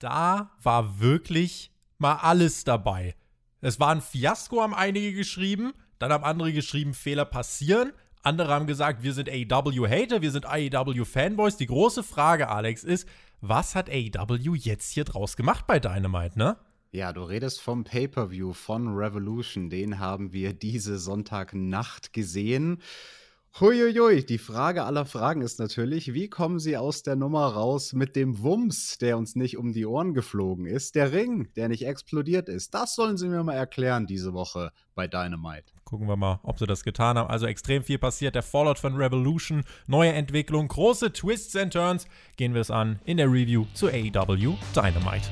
[0.00, 3.14] da war wirklich mal alles dabei.
[3.60, 5.72] Es war ein Fiasko, haben einige geschrieben.
[5.98, 7.92] Dann haben andere geschrieben, Fehler passieren.
[8.22, 11.56] Andere haben gesagt, wir sind AEW-Hater, wir sind AEW-Fanboys.
[11.56, 13.06] Die große Frage, Alex, ist,
[13.40, 16.56] was hat AEW jetzt hier draus gemacht bei Dynamite, ne?
[16.92, 19.70] Ja, du redest vom Pay-per-View von Revolution.
[19.70, 22.82] Den haben wir diese Sonntagnacht gesehen.
[23.58, 28.14] Huiuiui, die Frage aller Fragen ist natürlich, wie kommen sie aus der Nummer raus mit
[28.14, 32.48] dem Wumms, der uns nicht um die Ohren geflogen ist, der Ring, der nicht explodiert
[32.48, 32.72] ist?
[32.72, 35.72] Das sollen sie mir mal erklären diese Woche bei Dynamite.
[35.84, 37.28] Gucken wir mal, ob sie das getan haben.
[37.28, 38.36] Also extrem viel passiert.
[38.36, 42.06] Der Fallout von Revolution, neue Entwicklung, große Twists and Turns.
[42.36, 45.28] Gehen wir es an in der Review zu AEW Dynamite.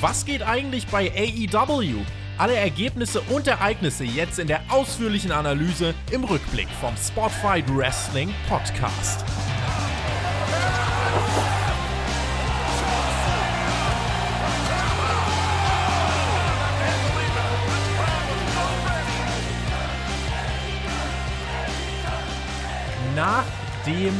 [0.00, 2.02] Was geht eigentlich bei AEW?
[2.38, 9.24] Alle Ergebnisse und Ereignisse jetzt in der ausführlichen Analyse im Rückblick vom Spotfight Wrestling Podcast.
[23.14, 23.44] Nach
[23.86, 24.12] dem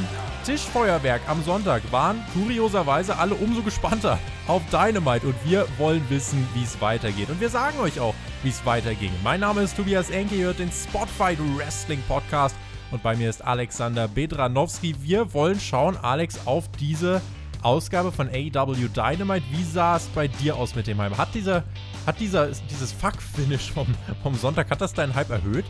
[0.46, 4.16] Tischfeuerwerk am Sonntag waren kurioserweise alle umso gespannter
[4.46, 7.30] auf Dynamite und wir wollen wissen, wie es weitergeht.
[7.30, 9.10] Und wir sagen euch auch, wie es weiterging.
[9.24, 12.54] Mein Name ist Tobias Enke, ihr hört den Spotfight Wrestling Podcast
[12.92, 14.94] und bei mir ist Alexander Bedranowski.
[15.02, 17.20] Wir wollen schauen, Alex, auf diese
[17.62, 19.46] Ausgabe von AEW Dynamite.
[19.50, 21.18] Wie sah es bei dir aus mit dem Hype?
[21.18, 21.64] Hat, dieser,
[22.06, 23.88] hat dieser, dieses Fuck-Finish vom,
[24.22, 25.64] vom Sonntag, hat das deinen Hype erhöht?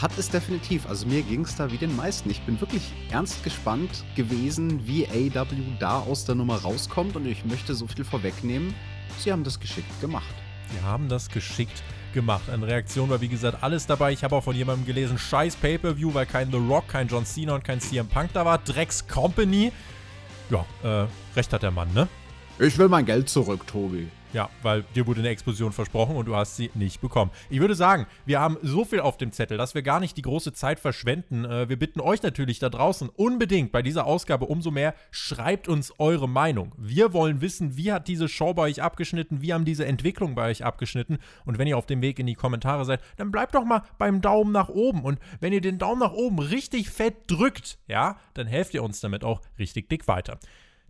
[0.00, 0.86] Hat es definitiv.
[0.86, 2.30] Also mir ging es da wie den meisten.
[2.30, 5.46] Ich bin wirklich ernst gespannt gewesen, wie AW
[5.78, 8.74] da aus der Nummer rauskommt und ich möchte so viel vorwegnehmen.
[9.18, 10.34] Sie haben das geschickt gemacht.
[10.72, 11.82] Sie haben das geschickt
[12.12, 12.48] gemacht.
[12.50, 14.12] Eine Reaktion war wie gesagt alles dabei.
[14.12, 17.54] Ich habe auch von jemandem gelesen, scheiß Pay-Per-View, weil kein The Rock, kein John Cena
[17.54, 18.58] und kein CM Punk da war.
[18.58, 19.72] Drecks Company.
[20.50, 22.08] Ja, äh, recht hat der Mann, ne?
[22.58, 24.08] Ich will mein Geld zurück, Tobi.
[24.32, 27.30] Ja, weil dir wurde eine Explosion versprochen und du hast sie nicht bekommen.
[27.50, 30.22] Ich würde sagen, wir haben so viel auf dem Zettel, dass wir gar nicht die
[30.22, 31.44] große Zeit verschwenden.
[31.44, 35.92] Äh, wir bitten euch natürlich da draußen unbedingt bei dieser Ausgabe umso mehr, schreibt uns
[35.98, 36.72] eure Meinung.
[36.78, 40.50] Wir wollen wissen, wie hat diese Show bei euch abgeschnitten, wie haben diese Entwicklung bei
[40.50, 41.18] euch abgeschnitten.
[41.44, 44.22] Und wenn ihr auf dem Weg in die Kommentare seid, dann bleibt doch mal beim
[44.22, 45.02] Daumen nach oben.
[45.02, 49.00] Und wenn ihr den Daumen nach oben richtig fett drückt, ja, dann helft ihr uns
[49.00, 50.38] damit auch richtig dick weiter.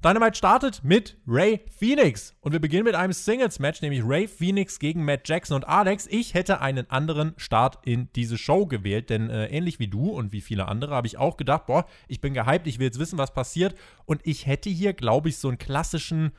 [0.04, 2.34] Dynamite startet mit Ray Phoenix.
[2.40, 6.08] Und wir beginnen mit einem Singles-Match, nämlich Ray Phoenix gegen Matt Jackson und Alex.
[6.10, 10.32] Ich hätte einen anderen Start in diese Show gewählt, denn äh, ähnlich wie du und
[10.32, 13.16] wie viele andere habe ich auch gedacht, boah, ich bin gehypt, ich will jetzt wissen,
[13.16, 13.76] was passiert.
[14.04, 16.32] Und ich hätte hier, glaube ich, so einen klassischen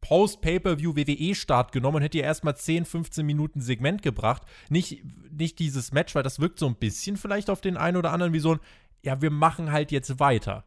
[0.00, 4.42] Post-Pay-Per-View WWE-Start genommen und hätte hier erstmal 10, 15 Minuten Segment gebracht.
[4.68, 5.02] Nicht,
[5.32, 8.32] nicht dieses Match, weil das wirkt so ein bisschen vielleicht auf den einen oder anderen
[8.32, 8.60] wie so ein,
[9.02, 10.64] ja, wir machen halt jetzt weiter.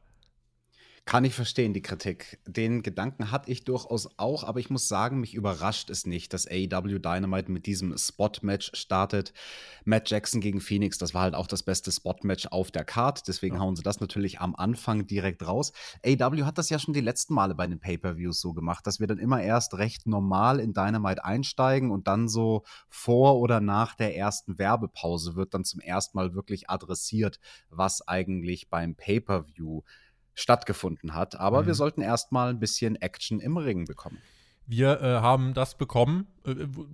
[1.08, 2.38] Kann ich verstehen, die Kritik.
[2.46, 6.46] Den Gedanken hatte ich durchaus auch, aber ich muss sagen, mich überrascht es nicht, dass
[6.46, 9.32] AEW Dynamite mit diesem Spot-Match startet.
[9.86, 13.56] Matt Jackson gegen Phoenix, das war halt auch das beste Spot-Match auf der Card, deswegen
[13.56, 13.62] ja.
[13.62, 15.72] hauen sie das natürlich am Anfang direkt raus.
[16.06, 19.08] AEW hat das ja schon die letzten Male bei den Pay-Per-Views so gemacht, dass wir
[19.08, 24.18] dann immer erst recht normal in Dynamite einsteigen und dann so vor oder nach der
[24.18, 29.84] ersten Werbepause wird dann zum ersten Mal wirklich adressiert, was eigentlich beim Pay-Per-View
[30.38, 31.40] stattgefunden hat.
[31.40, 31.68] Aber mhm.
[31.68, 34.20] wir sollten erstmal ein bisschen Action im Ring bekommen.
[34.68, 36.28] Wir äh, haben das bekommen.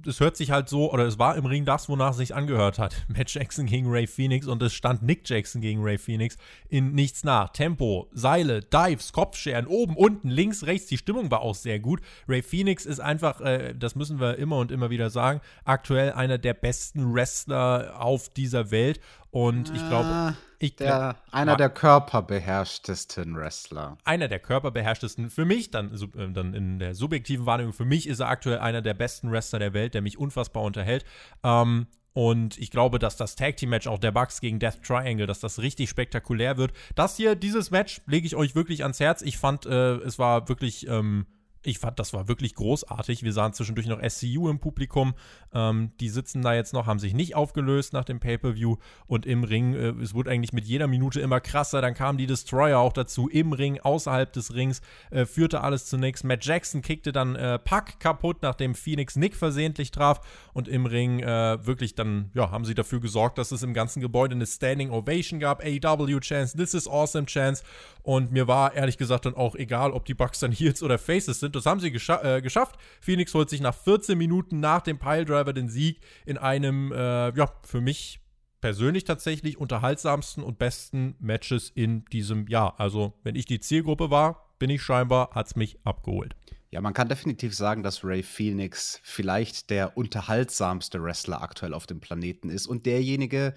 [0.06, 2.80] Es hört sich halt so, oder es war im Ring das, wonach es sich angehört
[2.80, 2.96] hat.
[3.08, 6.38] Matt Jackson gegen Ray Phoenix und es stand Nick Jackson gegen Ray Phoenix
[6.69, 7.50] in nichts nach.
[7.50, 10.88] Tempo, Seile, Dives, Kopfscheren, oben, unten, links, rechts.
[10.88, 12.02] Die Stimmung war auch sehr gut.
[12.28, 16.38] Ray Phoenix ist einfach, äh, das müssen wir immer und immer wieder sagen, aktuell einer
[16.38, 19.00] der besten Wrestler auf dieser Welt.
[19.34, 23.97] Und ich glaube, ah, ich der, einer der körperbeherrschtesten Wrestler.
[24.06, 25.30] Einer der körperbeherrschtesten.
[25.30, 28.81] Für mich, dann, äh, dann in der subjektiven Wahrnehmung, für mich ist er aktuell einer
[28.81, 31.05] der besten Wrestler der Welt, der mich unfassbar unterhält.
[31.43, 35.25] Ähm, und ich glaube, dass das Tag Team Match auch der Bucks gegen Death Triangle,
[35.25, 36.71] dass das richtig spektakulär wird.
[36.95, 39.23] Das hier, dieses Match, lege ich euch wirklich ans Herz.
[39.23, 41.25] Ich fand, äh, es war wirklich ähm,
[41.63, 43.23] ich fand, das war wirklich großartig.
[43.23, 45.13] Wir sahen zwischendurch noch SCU im Publikum.
[45.53, 48.75] Ähm, die sitzen da jetzt noch, haben sich nicht aufgelöst nach dem Pay-Per-View.
[49.07, 51.81] Und im Ring, äh, es wurde eigentlich mit jeder Minute immer krasser.
[51.81, 54.81] Dann kamen die Destroyer auch dazu im Ring, außerhalb des Rings,
[55.11, 56.23] äh, führte alles zunächst.
[56.23, 60.19] Matt Jackson kickte dann äh, Pack kaputt, nachdem Phoenix Nick versehentlich traf.
[60.53, 64.01] Und im Ring äh, wirklich dann, ja, haben sie dafür gesorgt, dass es im ganzen
[64.01, 65.63] Gebäude eine Standing Ovation gab.
[65.63, 67.63] AW Chance, This is Awesome Chance.
[68.03, 71.40] Und mir war ehrlich gesagt dann auch egal, ob die Bucks dann Heels oder Faces
[71.40, 71.55] sind.
[71.55, 72.78] Das haben sie gescha äh, geschafft.
[73.02, 77.52] Phoenix holt sich nach 14 Minuten nach dem Piledriver den Sieg in einem, äh, ja,
[77.64, 78.20] für mich
[78.61, 82.79] persönlich tatsächlich unterhaltsamsten und besten Matches in diesem Jahr.
[82.79, 86.35] Also, wenn ich die Zielgruppe war, bin ich scheinbar, hat es mich abgeholt.
[86.73, 91.99] Ja, man kann definitiv sagen, dass Ray Phoenix vielleicht der unterhaltsamste Wrestler aktuell auf dem
[91.99, 93.53] Planeten ist und derjenige,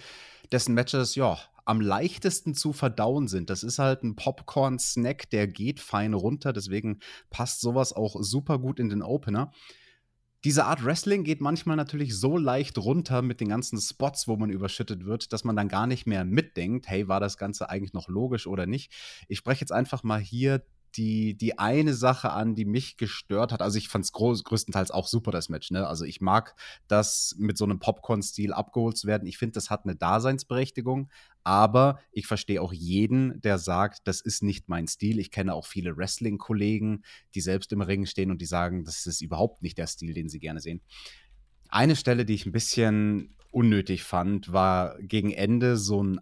[0.53, 3.49] dessen Matches, ja, am leichtesten zu verdauen sind.
[3.49, 6.99] Das ist halt ein Popcorn-Snack, der geht fein runter, deswegen
[7.31, 9.51] passt sowas auch super gut in den Opener
[10.47, 14.49] diese Art Wrestling geht manchmal natürlich so leicht runter mit den ganzen Spots, wo man
[14.49, 18.07] überschüttet wird, dass man dann gar nicht mehr mitdenkt, hey, war das Ganze eigentlich noch
[18.07, 18.93] logisch oder nicht?
[19.27, 20.63] Ich spreche jetzt einfach mal hier
[20.97, 23.63] die, die eine Sache an, die mich gestört hat.
[23.63, 25.71] Also ich fand es größtenteils auch super, das Match.
[25.71, 25.87] Ne?
[25.87, 26.55] Also ich mag
[26.89, 29.27] das mit so einem Popcorn-Stil abgeholt zu werden.
[29.27, 31.11] Ich finde, das hat eine Daseinsberechtigung.
[31.45, 35.21] Aber ich verstehe auch jeden, der sagt, das ist nicht mein Stil.
[35.21, 37.05] Ich kenne auch viele Wrestling-Kollegen,
[37.35, 40.29] die selbst im Ring stehen und die sagen, das ist überhaupt nicht der Stil, den
[40.29, 40.81] sie gerne sehen.
[41.69, 46.21] Eine Stelle, die ich ein bisschen unnötig fand, war gegen Ende so ein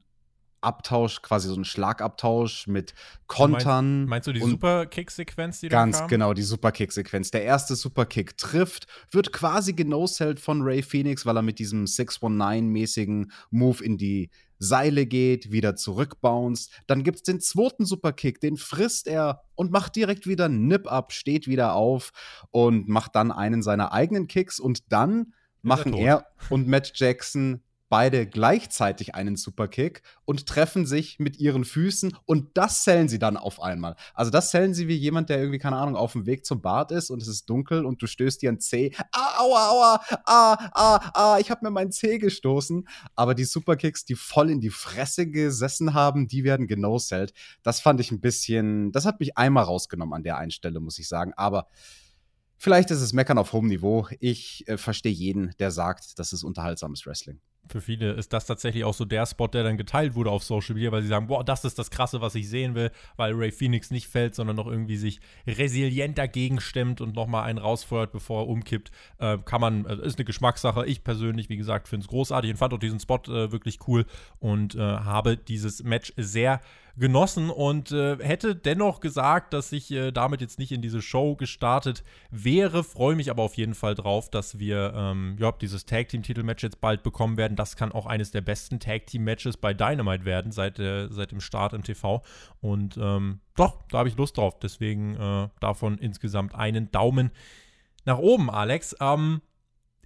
[0.65, 2.95] Abtausch, quasi so ein Schlagabtausch mit
[3.27, 4.07] Kontern.
[4.07, 6.09] Meinst, meinst du die Superkick-Sequenz, die da Ganz kam?
[6.09, 7.31] genau, die Superkick-Sequenz.
[7.31, 13.31] Der erste Superkick trifft, wird quasi genoselt von Ray Phoenix, weil er mit diesem 619-mäßigen
[13.51, 16.71] Move in die Seile geht, wieder zurückbounced.
[16.87, 21.47] Dann gibt es den zweiten Superkick, den frisst er und macht direkt wieder Nip-Up, steht
[21.47, 22.13] wieder auf
[22.51, 27.63] und macht dann einen seiner eigenen Kicks und dann machen er und Matt Jackson
[27.95, 33.37] beide gleichzeitig einen Superkick und treffen sich mit ihren Füßen und das zählen sie dann
[33.37, 33.95] auf einmal.
[34.15, 36.91] Also das zählen sie wie jemand, der irgendwie, keine Ahnung, auf dem Weg zum Bad
[36.91, 38.91] ist und es ist dunkel und du stößt dir ein Zeh.
[39.13, 42.89] Ah, aua, aua, ah, ah, ah, ich habe mir meinen Zeh gestoßen.
[43.15, 47.33] Aber die Superkicks, die voll in die Fresse gesessen haben, die werden genosellt.
[47.63, 51.07] Das fand ich ein bisschen, das hat mich einmal rausgenommen an der Einstelle, muss ich
[51.07, 51.33] sagen.
[51.37, 51.69] Aber
[52.57, 54.09] Vielleicht ist es Meckern auf hohem Niveau.
[54.19, 58.85] Ich äh, verstehe jeden, der sagt, das ist unterhaltsames Wrestling für viele ist das tatsächlich
[58.85, 61.45] auch so der Spot, der dann geteilt wurde auf Social Media, weil sie sagen, boah,
[61.45, 64.67] das ist das Krasse, was ich sehen will, weil Ray Phoenix nicht fällt, sondern noch
[64.67, 68.91] irgendwie sich resilient dagegen stemmt und nochmal einen rausfeuert, bevor er umkippt.
[69.19, 70.87] Äh, kann man, äh, ist eine Geschmackssache.
[70.87, 74.07] Ich persönlich, wie gesagt, finde es großartig und fand auch diesen Spot äh, wirklich cool
[74.39, 76.61] und äh, habe dieses Match sehr
[76.97, 81.35] genossen und äh, hätte dennoch gesagt, dass ich äh, damit jetzt nicht in diese Show
[81.35, 82.85] gestartet wäre.
[82.85, 86.63] Freue mich aber auf jeden Fall drauf, dass wir ähm, ja, dieses Tag Team Titelmatch
[86.63, 87.57] jetzt bald bekommen werden.
[87.57, 91.33] Das kann auch eines der besten Tag Team Matches bei Dynamite werden seit, äh, seit
[91.33, 92.23] dem Start im TV.
[92.61, 94.59] Und ähm, doch, da habe ich Lust drauf.
[94.61, 97.33] Deswegen äh, davon insgesamt einen Daumen
[98.05, 98.95] nach oben, Alex.
[99.01, 99.41] Ähm,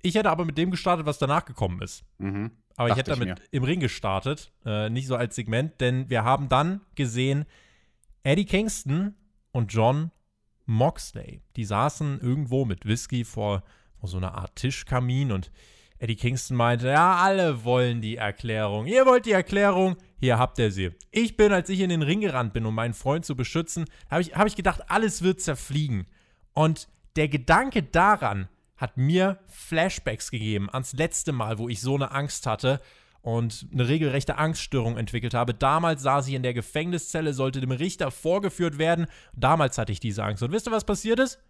[0.01, 2.05] ich hätte aber mit dem gestartet, was danach gekommen ist.
[2.19, 2.53] Mhm.
[2.79, 6.23] Aber ich hätte damit ich im Ring gestartet, äh, nicht so als Segment, denn wir
[6.23, 7.45] haben dann gesehen
[8.23, 9.17] Eddie Kingston
[9.51, 10.13] und John
[10.65, 11.43] Moxley.
[11.57, 13.65] Die saßen irgendwo mit Whisky vor,
[13.99, 15.51] vor so einer Art Tischkamin und
[15.99, 18.87] Eddie Kingston meinte, ja, alle wollen die Erklärung.
[18.87, 20.91] Ihr wollt die Erklärung, hier habt ihr sie.
[21.11, 24.23] Ich bin, als ich in den Ring gerannt bin, um meinen Freund zu beschützen, habe
[24.23, 26.07] ich, hab ich gedacht, alles wird zerfliegen.
[26.53, 26.87] Und
[27.17, 28.49] der Gedanke daran,
[28.79, 32.81] hat mir Flashbacks gegeben ans letzte Mal, wo ich so eine Angst hatte
[33.21, 35.53] und eine regelrechte Angststörung entwickelt habe.
[35.53, 39.07] Damals saß ich in der Gefängniszelle, sollte dem Richter vorgeführt werden.
[39.35, 40.43] Damals hatte ich diese Angst.
[40.43, 41.41] Und wisst ihr, was passiert ist?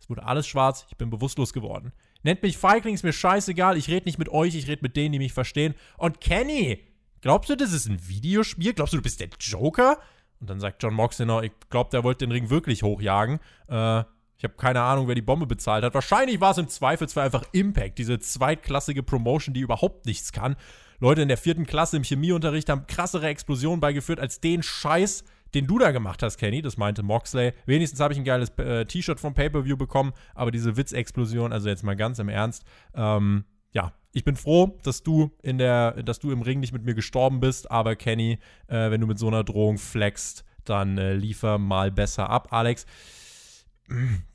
[0.00, 1.92] Es wurde alles schwarz, ich bin bewusstlos geworden.
[2.24, 5.12] Nennt mich Feigling, ist mir scheißegal, ich rede nicht mit euch, ich rede mit denen,
[5.12, 5.74] die mich verstehen.
[5.96, 6.80] Und Kenny,
[7.20, 8.74] glaubst du, das ist ein Videospiel?
[8.74, 9.98] Glaubst du, du bist der Joker?
[10.40, 13.38] Und dann sagt John Moxley noch, ich glaube, der wollte den Ring wirklich hochjagen.
[13.68, 14.02] Äh,
[14.42, 15.94] ich habe keine Ahnung, wer die Bombe bezahlt hat.
[15.94, 20.56] Wahrscheinlich war es im Zweifelsfall einfach Impact, diese zweitklassige Promotion, die überhaupt nichts kann.
[20.98, 25.22] Leute in der vierten Klasse im Chemieunterricht haben krassere Explosionen beigeführt als den Scheiß,
[25.54, 26.60] den du da gemacht hast, Kenny.
[26.60, 27.52] Das meinte Moxley.
[27.66, 31.84] Wenigstens habe ich ein geiles äh, T-Shirt vom Pay-Per-View bekommen, aber diese Witzexplosion, also jetzt
[31.84, 32.64] mal ganz im Ernst,
[32.96, 36.84] ähm, ja, ich bin froh, dass du in der, dass du im Ring nicht mit
[36.84, 41.14] mir gestorben bist, aber Kenny, äh, wenn du mit so einer Drohung flexst, dann äh,
[41.14, 42.86] liefer mal besser ab, Alex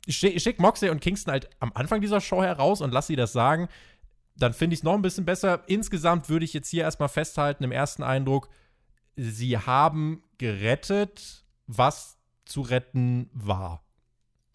[0.06, 3.32] ich schicke Moxley und Kingston halt am Anfang dieser Show heraus und lass sie das
[3.32, 3.68] sagen.
[4.36, 5.64] Dann finde ich es noch ein bisschen besser.
[5.66, 8.48] Insgesamt würde ich jetzt hier erstmal festhalten, im ersten Eindruck,
[9.16, 13.84] sie haben gerettet, was zu retten war.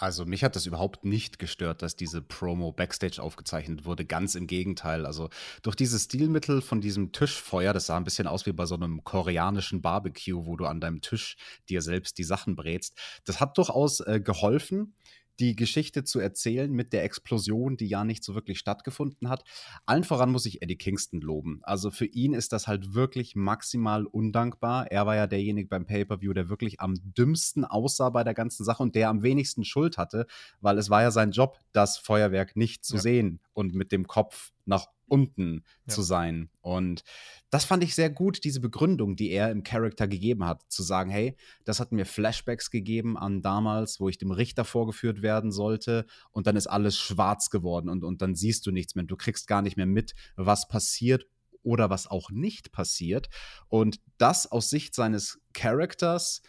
[0.03, 4.03] Also mich hat das überhaupt nicht gestört, dass diese Promo backstage aufgezeichnet wurde.
[4.03, 5.05] Ganz im Gegenteil.
[5.05, 5.29] Also
[5.61, 9.05] durch dieses Stilmittel von diesem Tischfeuer, das sah ein bisschen aus wie bei so einem
[9.05, 11.37] koreanischen Barbecue, wo du an deinem Tisch
[11.69, 12.99] dir selbst die Sachen brätst.
[13.23, 14.93] Das hat durchaus äh, geholfen
[15.39, 19.43] die Geschichte zu erzählen mit der Explosion, die ja nicht so wirklich stattgefunden hat.
[19.85, 21.59] Allen voran muss ich Eddie Kingston loben.
[21.63, 24.91] Also für ihn ist das halt wirklich maximal undankbar.
[24.91, 28.83] Er war ja derjenige beim Pay-per-view, der wirklich am dümmsten aussah bei der ganzen Sache
[28.83, 30.27] und der am wenigsten Schuld hatte,
[30.61, 33.01] weil es war ja sein Job, das Feuerwerk nicht zu ja.
[33.01, 35.93] sehen und mit dem Kopf nach unten ja.
[35.93, 36.49] zu sein.
[36.61, 37.03] Und
[37.51, 41.11] das fand ich sehr gut, diese Begründung, die er im Charakter gegeben hat, zu sagen,
[41.11, 46.07] hey, das hat mir Flashbacks gegeben an damals, wo ich dem Richter vorgeführt werden sollte
[46.31, 49.05] und dann ist alles schwarz geworden und, und dann siehst du nichts mehr.
[49.05, 51.27] Du kriegst gar nicht mehr mit, was passiert
[51.61, 53.29] oder was auch nicht passiert.
[53.67, 56.41] Und das aus Sicht seines Charakters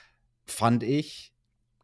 [0.47, 1.34] fand ich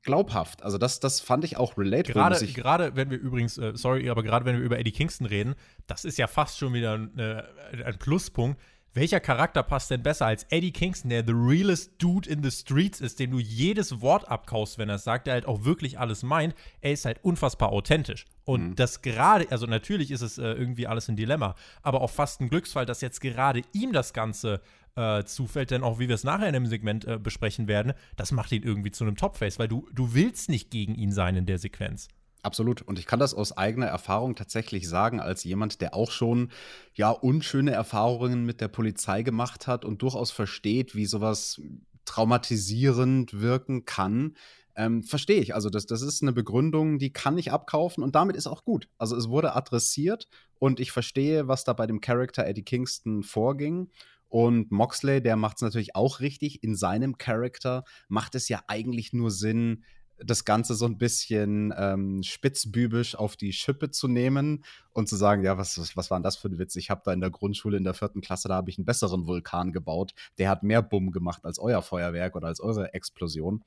[0.02, 0.62] glaubhaft.
[0.62, 2.14] Also das, das fand ich auch relatable.
[2.14, 5.54] Gerade, gerade wenn wir übrigens, äh, sorry, aber gerade wenn wir über Eddie Kingston reden,
[5.86, 7.48] das ist ja fast schon wieder eine,
[7.84, 8.60] ein Pluspunkt.
[8.92, 13.00] Welcher Charakter passt denn besser als Eddie Kingston, der the realest dude in the streets
[13.00, 16.24] ist, dem du jedes Wort abkaust, wenn er es sagt, der halt auch wirklich alles
[16.24, 16.56] meint.
[16.80, 18.24] Er ist halt unfassbar authentisch.
[18.44, 18.74] Und mhm.
[18.74, 22.48] das gerade, also natürlich ist es äh, irgendwie alles ein Dilemma, aber auch fast ein
[22.48, 24.60] Glücksfall, dass jetzt gerade ihm das Ganze
[24.96, 28.32] äh, zufällt, denn auch wie wir es nachher in dem Segment äh, besprechen werden, das
[28.32, 31.46] macht ihn irgendwie zu einem Topface, weil du, du willst nicht gegen ihn sein in
[31.46, 32.08] der Sequenz.
[32.42, 32.82] Absolut.
[32.82, 36.50] Und ich kann das aus eigener Erfahrung tatsächlich sagen, als jemand, der auch schon
[36.94, 41.60] ja unschöne Erfahrungen mit der Polizei gemacht hat und durchaus versteht, wie sowas
[42.06, 44.36] traumatisierend wirken kann.
[44.74, 45.54] Ähm, verstehe ich.
[45.54, 48.88] Also, das, das ist eine Begründung, die kann ich abkaufen und damit ist auch gut.
[48.96, 50.26] Also, es wurde adressiert
[50.58, 53.90] und ich verstehe, was da bei dem Charakter Eddie Kingston vorging.
[54.30, 56.62] Und Moxley, der macht es natürlich auch richtig.
[56.62, 59.84] In seinem Charakter macht es ja eigentlich nur Sinn,
[60.24, 65.42] das Ganze so ein bisschen ähm, spitzbübisch auf die Schippe zu nehmen und zu sagen,
[65.42, 66.76] ja, was, was, was war denn das für ein Witz?
[66.76, 69.26] Ich habe da in der Grundschule in der vierten Klasse, da habe ich einen besseren
[69.26, 70.12] Vulkan gebaut.
[70.38, 73.64] Der hat mehr Bumm gemacht als euer Feuerwerk oder als eure Explosion.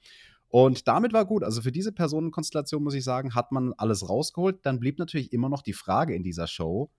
[0.47, 1.43] Und damit war gut.
[1.43, 4.63] Also für diese Personenkonstellation, muss ich sagen, hat man alles rausgeholt.
[4.63, 6.91] Dann blieb natürlich immer noch die Frage in dieser Show,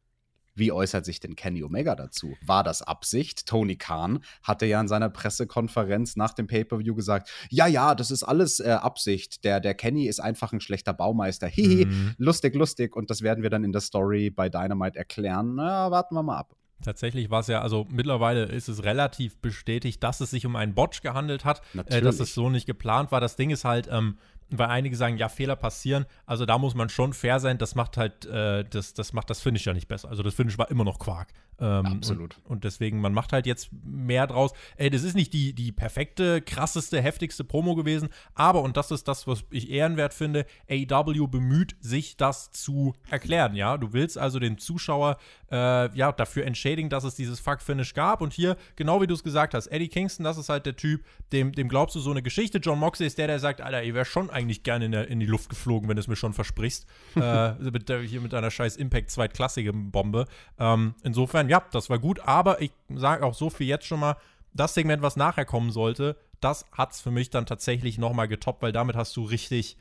[0.54, 2.37] wie äußert sich denn Kenny Omega dazu?
[2.44, 3.46] War das Absicht?
[3.46, 8.23] Tony Khan hatte ja in seiner Pressekonferenz nach dem Pay-Per-View gesagt, ja, ja, das ist
[8.23, 9.44] alles äh, Absicht.
[9.44, 11.46] Der, der Kenny ist einfach ein schlechter Baumeister.
[11.46, 12.14] Hihi, mhm.
[12.18, 12.96] lustig, lustig.
[12.96, 15.54] Und das werden wir dann in der Story bei Dynamite erklären.
[15.56, 16.54] Na, warten wir mal ab.
[16.82, 20.75] Tatsächlich war es ja, also mittlerweile ist es relativ bestätigt, dass es sich um einen
[20.75, 23.20] Botch gehandelt hat, äh, dass es so nicht geplant war.
[23.20, 24.18] Das Ding ist halt, ähm,
[24.50, 26.06] weil einige sagen, ja, Fehler passieren.
[26.26, 27.58] Also da muss man schon fair sein.
[27.58, 30.08] Das macht halt, äh, das, das macht das Finish ja nicht besser.
[30.08, 31.28] Also das Finish war immer noch Quark.
[31.61, 32.37] Ähm, Absolut.
[32.44, 34.52] Und, und, deswegen, man macht halt jetzt mehr draus.
[34.76, 39.06] Ey, das ist nicht die, die perfekte, krasseste, heftigste Promo gewesen, aber, und das ist
[39.08, 43.76] das, was ich ehrenwert finde, AW bemüht sich, das zu erklären, ja.
[43.76, 45.18] Du willst also den Zuschauer
[45.54, 48.20] äh, ja, dafür entschädigen, dass es dieses Fuck-Finish gab.
[48.20, 51.04] Und hier, genau wie du es gesagt hast, Eddie Kingston, das ist halt der Typ,
[51.32, 52.58] dem, dem glaubst du so eine Geschichte.
[52.58, 55.20] John Moxley ist der, der sagt, Alter, ihr wäre schon eigentlich gerne in, der, in
[55.20, 56.87] die Luft geflogen, wenn du es mir schon versprichst.
[57.16, 60.26] äh, mit hier mit einer scheiß Impact-Zweitklassige-Bombe.
[60.58, 62.20] Ähm, insofern, ja, das war gut.
[62.20, 64.16] Aber ich sage auch so viel jetzt schon mal,
[64.52, 68.62] das Segment, was nachher kommen sollte, das hat es für mich dann tatsächlich nochmal getoppt,
[68.62, 69.76] weil damit hast du richtig,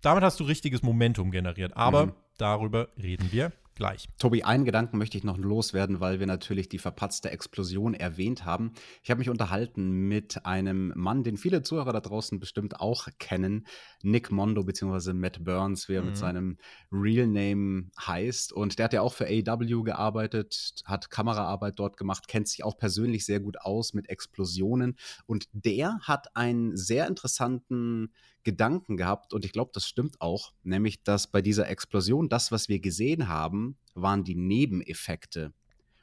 [0.00, 1.76] damit hast du richtiges Momentum generiert.
[1.76, 2.12] Aber mhm.
[2.38, 4.08] darüber reden wir gleich.
[4.18, 8.72] Tobi, einen Gedanken möchte ich noch loswerden, weil wir natürlich die verpatzte Explosion erwähnt haben.
[9.02, 13.66] Ich habe mich unterhalten mit einem Mann, den viele Zuhörer da draußen bestimmt auch kennen,
[14.02, 15.12] Nick Mondo bzw.
[15.12, 16.08] Matt Burns, wie er mhm.
[16.08, 16.58] mit seinem
[16.90, 18.52] Real Name heißt.
[18.52, 22.78] Und der hat ja auch für AW gearbeitet, hat Kameraarbeit dort gemacht, kennt sich auch
[22.78, 24.96] persönlich sehr gut aus mit Explosionen.
[25.26, 28.10] Und der hat einen sehr interessanten
[28.46, 32.68] Gedanken gehabt und ich glaube, das stimmt auch, nämlich dass bei dieser Explosion das, was
[32.68, 35.52] wir gesehen haben, waren die Nebeneffekte.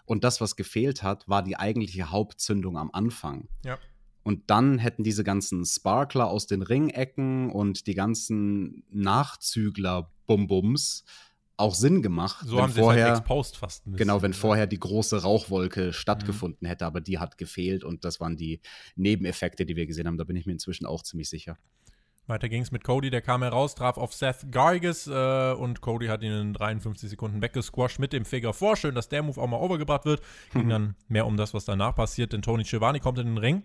[0.06, 3.48] Und das, was gefehlt hat, war die eigentliche Hauptzündung am Anfang.
[3.64, 3.80] Ja.
[4.24, 11.06] Und dann hätten diese ganzen Sparkler aus den Ringecken und die ganzen Nachzügler-Bumbums
[11.56, 12.46] auch Sinn gemacht.
[12.46, 13.86] So haben sie es halt exposed fast.
[13.86, 14.38] Bisschen, genau, wenn ja.
[14.38, 16.68] vorher die große Rauchwolke stattgefunden mhm.
[16.68, 18.60] hätte, aber die hat gefehlt und das waren die
[18.98, 20.18] Nebeneffekte, die wir gesehen haben.
[20.18, 21.58] Da bin ich mir inzwischen auch ziemlich sicher.
[22.27, 26.08] Weiter ging es mit Cody, der kam heraus, traf auf Seth Gargis äh, und Cody
[26.08, 28.77] hat ihn in 53 Sekunden weggesquashed mit dem Figure 4.
[28.77, 30.22] Schön, dass der Move auch mal overgebracht wird.
[30.53, 30.70] Ging mhm.
[30.70, 33.63] dann mehr um das, was danach passiert, denn Tony Schiavone kommt in den Ring.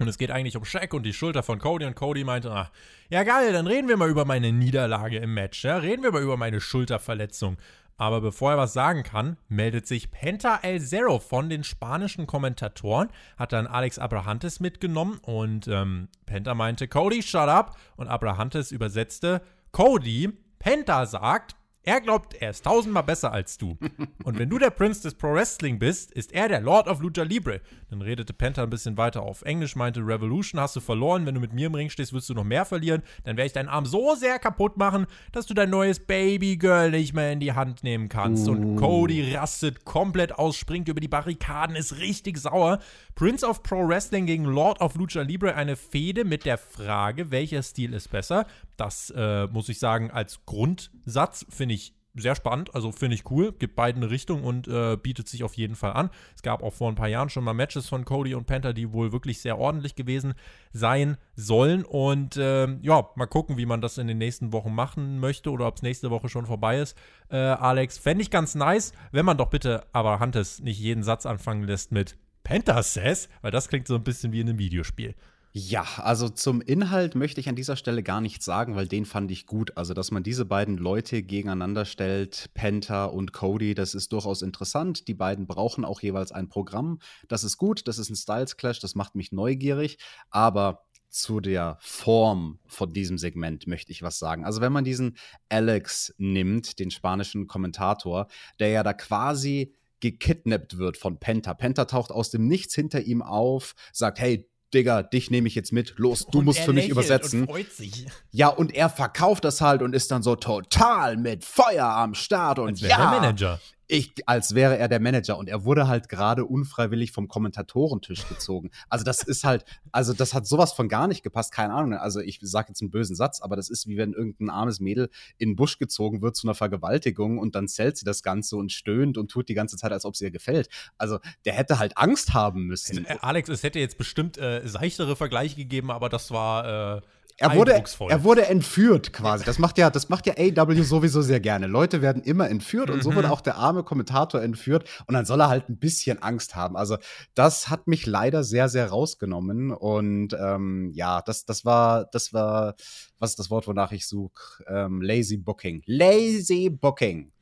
[0.00, 1.84] Und es geht eigentlich um Shaq und die Schulter von Cody.
[1.84, 2.70] Und Cody meinte, ach,
[3.10, 5.62] ja geil, dann reden wir mal über meine Niederlage im Match.
[5.62, 5.76] Ja?
[5.76, 7.58] Reden wir mal über meine Schulterverletzung.
[8.00, 13.10] Aber bevor er was sagen kann, meldet sich Penta El Zero von den spanischen Kommentatoren,
[13.36, 17.76] hat dann Alex Abrahantes mitgenommen und ähm, Penta meinte, Cody, shut up.
[17.96, 21.56] Und Abrahantes übersetzte, Cody, Penta sagt,
[21.90, 23.76] er glaubt, er ist tausendmal besser als du.
[24.22, 27.22] Und wenn du der Prinz des Pro Wrestling bist, ist er der Lord of Lucha
[27.22, 27.60] Libre.
[27.90, 31.40] Dann redete Penta ein bisschen weiter auf Englisch, meinte, Revolution hast du verloren, wenn du
[31.40, 33.02] mit mir im Ring stehst, wirst du noch mehr verlieren.
[33.24, 37.12] Dann werde ich deinen Arm so sehr kaputt machen, dass du dein neues Babygirl nicht
[37.12, 38.48] mehr in die Hand nehmen kannst.
[38.48, 42.78] Und Cody rastet komplett aus, springt über die Barrikaden, ist richtig sauer.
[43.20, 47.62] Prince of Pro Wrestling gegen Lord of Lucha Libre, eine Fehde mit der Frage, welcher
[47.62, 48.46] Stil ist besser.
[48.78, 53.52] Das äh, muss ich sagen, als Grundsatz finde ich sehr spannend, also finde ich cool,
[53.52, 56.08] gibt beiden eine Richtung und äh, bietet sich auf jeden Fall an.
[56.34, 58.90] Es gab auch vor ein paar Jahren schon mal Matches von Cody und Panther, die
[58.94, 60.32] wohl wirklich sehr ordentlich gewesen
[60.72, 61.84] sein sollen.
[61.84, 65.66] Und äh, ja, mal gucken, wie man das in den nächsten Wochen machen möchte oder
[65.66, 66.96] ob es nächste Woche schon vorbei ist.
[67.28, 71.26] Äh, Alex, fände ich ganz nice, wenn man doch bitte aber Hantes nicht jeden Satz
[71.26, 72.16] anfangen lässt mit
[72.46, 75.14] Says, weil das klingt so ein bisschen wie in einem Videospiel.
[75.52, 79.32] Ja, also zum Inhalt möchte ich an dieser Stelle gar nichts sagen, weil den fand
[79.32, 79.76] ich gut.
[79.76, 85.08] Also, dass man diese beiden Leute gegeneinander stellt, Penta und Cody, das ist durchaus interessant.
[85.08, 87.00] Die beiden brauchen auch jeweils ein Programm.
[87.26, 89.98] Das ist gut, das ist ein Styles Clash, das macht mich neugierig,
[90.30, 94.44] aber zu der Form von diesem Segment möchte ich was sagen.
[94.44, 95.16] Also, wenn man diesen
[95.48, 98.28] Alex nimmt, den spanischen Kommentator,
[98.60, 101.54] der ja da quasi gekidnappt wird von Penta.
[101.54, 105.72] Penta taucht aus dem Nichts hinter ihm auf, sagt, hey, Digga, dich nehme ich jetzt
[105.72, 107.42] mit, los, du und musst für mich übersetzen.
[107.42, 108.06] Und freut sich.
[108.30, 112.60] Ja, und er verkauft das halt und ist dann so total mit Feuer am Start
[112.60, 113.10] und Als ja.
[113.10, 118.28] Manager ich, als wäre er der Manager und er wurde halt gerade unfreiwillig vom Kommentatorentisch
[118.28, 118.70] gezogen.
[118.88, 121.94] Also das ist halt, also das hat sowas von gar nicht gepasst, keine Ahnung.
[121.94, 125.10] Also ich sage jetzt einen bösen Satz, aber das ist wie wenn irgendein armes Mädel
[125.38, 128.70] in den Busch gezogen wird zu einer Vergewaltigung und dann zählt sie das Ganze und
[128.70, 130.68] stöhnt und tut die ganze Zeit, als ob sie ihr gefällt.
[130.96, 133.06] Also der hätte halt Angst haben müssen.
[133.06, 137.00] Also, äh, Alex, es hätte jetzt bestimmt äh, seichtere Vergleiche gegeben, aber das war äh
[137.40, 139.46] er wurde, er wurde entführt quasi.
[139.46, 141.66] Das macht ja, das macht ja AW sowieso sehr gerne.
[141.66, 143.32] Leute werden immer entführt und so wurde mhm.
[143.32, 146.76] auch der arme Kommentator entführt und dann soll er halt ein bisschen Angst haben.
[146.76, 146.98] Also
[147.34, 152.74] das hat mich leider sehr, sehr rausgenommen und ähm, ja, das, das war, das war,
[153.18, 154.62] was ist das Wort, wonach ich suche?
[154.68, 155.82] Ähm, lazy Booking.
[155.86, 157.32] Lazy Booking.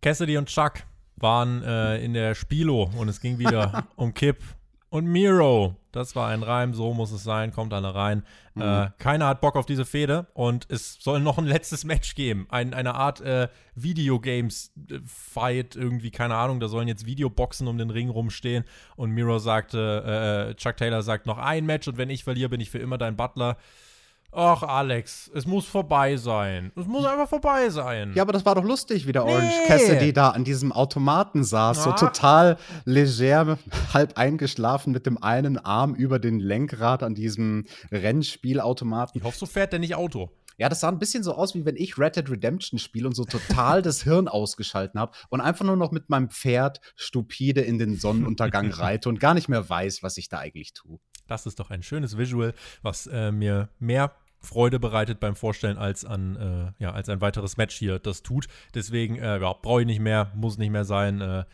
[0.00, 0.84] Cassidy und Chuck
[1.16, 4.38] waren äh, in der Spilo und es ging wieder um Kip
[4.90, 5.76] und Miro.
[5.92, 8.22] Das war ein Reim, so muss es sein, kommt alle rein.
[8.54, 8.62] Mhm.
[8.62, 12.46] Äh, keiner hat Bock auf diese Fehde und es soll noch ein letztes Match geben.
[12.50, 18.10] Ein, eine Art äh, Videogames-Fight, irgendwie, keine Ahnung, da sollen jetzt Videoboxen um den Ring
[18.10, 18.64] rumstehen
[18.96, 22.60] und Miro sagte, äh, Chuck Taylor sagt noch ein Match und wenn ich verliere, bin
[22.60, 23.56] ich für immer dein Butler.
[24.30, 26.70] Ach, Alex, es muss vorbei sein.
[26.76, 28.12] Es muss einfach vorbei sein.
[28.14, 29.32] Ja, aber das war doch lustig, wie der nee.
[29.32, 33.58] Orange Cassidy da an diesem Automaten saß, so total leger,
[33.94, 39.18] halb eingeschlafen mit dem einen Arm über den Lenkrad an diesem Rennspielautomaten.
[39.18, 40.30] Ich hoffe, so fährt der nicht Auto.
[40.58, 43.14] Ja, das sah ein bisschen so aus, wie wenn ich Red Dead Redemption spiele und
[43.14, 47.78] so total das Hirn ausgeschalten habe und einfach nur noch mit meinem Pferd stupide in
[47.78, 50.98] den Sonnenuntergang reite und gar nicht mehr weiß, was ich da eigentlich tue.
[51.28, 56.04] Das ist doch ein schönes Visual, was äh, mir mehr Freude bereitet beim Vorstellen als
[56.04, 58.46] an äh, ja als ein weiteres Match hier das tut.
[58.74, 61.20] Deswegen äh, ja, brauche ich nicht mehr, muss nicht mehr sein.
[61.20, 61.44] Äh,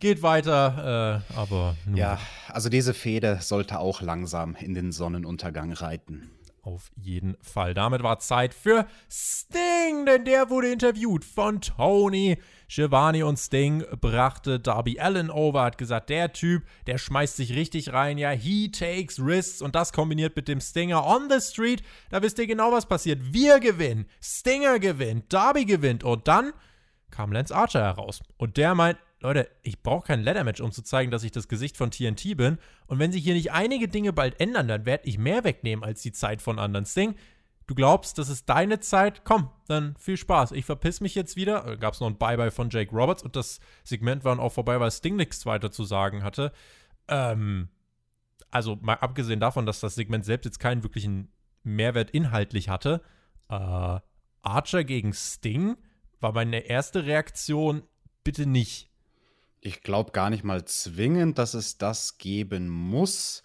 [0.00, 1.96] geht weiter, äh, aber nun.
[1.96, 2.18] ja,
[2.48, 6.30] also diese Fehde sollte auch langsam in den Sonnenuntergang reiten.
[6.62, 7.74] Auf jeden Fall.
[7.74, 12.38] Damit war Zeit für Sting, denn der wurde interviewt von Tony.
[12.74, 17.92] Giovanni und Sting brachte Darby Allen over, hat gesagt, der Typ, der schmeißt sich richtig
[17.92, 22.22] rein, ja, he takes risks und das kombiniert mit dem Stinger on the street, da
[22.22, 23.34] wisst ihr genau, was passiert.
[23.34, 26.54] Wir gewinnen, Stinger gewinnt, Darby gewinnt und dann
[27.10, 31.10] kam Lance Archer heraus und der meint, Leute, ich brauche kein Ladder-Match, um zu zeigen,
[31.10, 32.58] dass ich das Gesicht von TNT bin.
[32.86, 36.02] Und wenn sich hier nicht einige Dinge bald ändern, dann werde ich mehr wegnehmen als
[36.02, 36.86] die Zeit von anderen.
[36.86, 37.14] Sting,
[37.72, 39.24] du glaubst, das ist deine Zeit?
[39.24, 40.52] Komm, dann viel Spaß.
[40.52, 41.66] Ich verpiss mich jetzt wieder.
[41.66, 44.52] Äh, Gab es noch ein Bye-Bye von Jake Roberts und das Segment war dann auch
[44.52, 46.52] vorbei, weil Sting nichts weiter zu sagen hatte.
[47.08, 47.68] Ähm,
[48.50, 51.32] also mal abgesehen davon, dass das Segment selbst jetzt keinen wirklichen
[51.62, 53.00] Mehrwert inhaltlich hatte,
[53.48, 54.00] äh,
[54.42, 55.76] Archer gegen Sting
[56.20, 57.82] war meine erste Reaktion,
[58.24, 58.92] bitte nicht
[59.64, 63.44] ich glaube gar nicht mal zwingend, dass es das geben muss,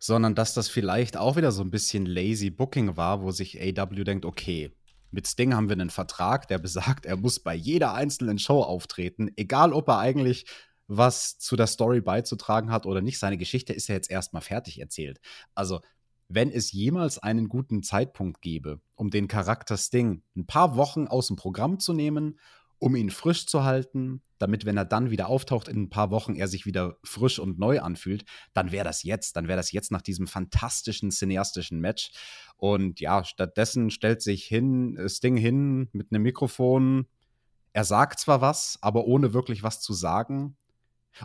[0.00, 4.02] sondern dass das vielleicht auch wieder so ein bisschen lazy Booking war, wo sich AW
[4.02, 4.72] denkt, okay,
[5.12, 9.30] mit Sting haben wir einen Vertrag, der besagt, er muss bei jeder einzelnen Show auftreten,
[9.36, 10.46] egal ob er eigentlich
[10.88, 13.18] was zu der Story beizutragen hat oder nicht.
[13.18, 15.20] Seine Geschichte ist ja jetzt erstmal fertig erzählt.
[15.54, 15.80] Also,
[16.28, 21.26] wenn es jemals einen guten Zeitpunkt gäbe, um den Charakter Sting ein paar Wochen aus
[21.26, 22.38] dem Programm zu nehmen
[22.80, 26.34] um ihn frisch zu halten, damit, wenn er dann wieder auftaucht in ein paar Wochen,
[26.34, 29.92] er sich wieder frisch und neu anfühlt, dann wäre das jetzt, dann wäre das jetzt
[29.92, 32.10] nach diesem fantastischen cineastischen Match.
[32.56, 37.06] Und ja, stattdessen stellt sich hin, Sting hin mit einem Mikrofon.
[37.74, 40.56] Er sagt zwar was, aber ohne wirklich was zu sagen.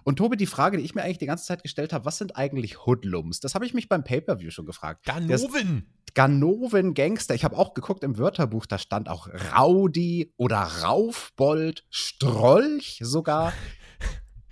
[0.03, 2.35] Und Tobi, die Frage, die ich mir eigentlich die ganze Zeit gestellt habe, was sind
[2.35, 3.39] eigentlich Hoodlums?
[3.39, 5.05] Das habe ich mich beim Pay-Per-View schon gefragt.
[5.05, 5.87] Ganoven!
[6.13, 7.35] Ganoven Gangster.
[7.35, 13.53] Ich habe auch geguckt im Wörterbuch, da stand auch Rowdy oder Raufbold, Strolch sogar.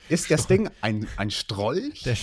[0.10, 2.04] Ist der Sting ein, ein Strolch?
[2.04, 2.16] Der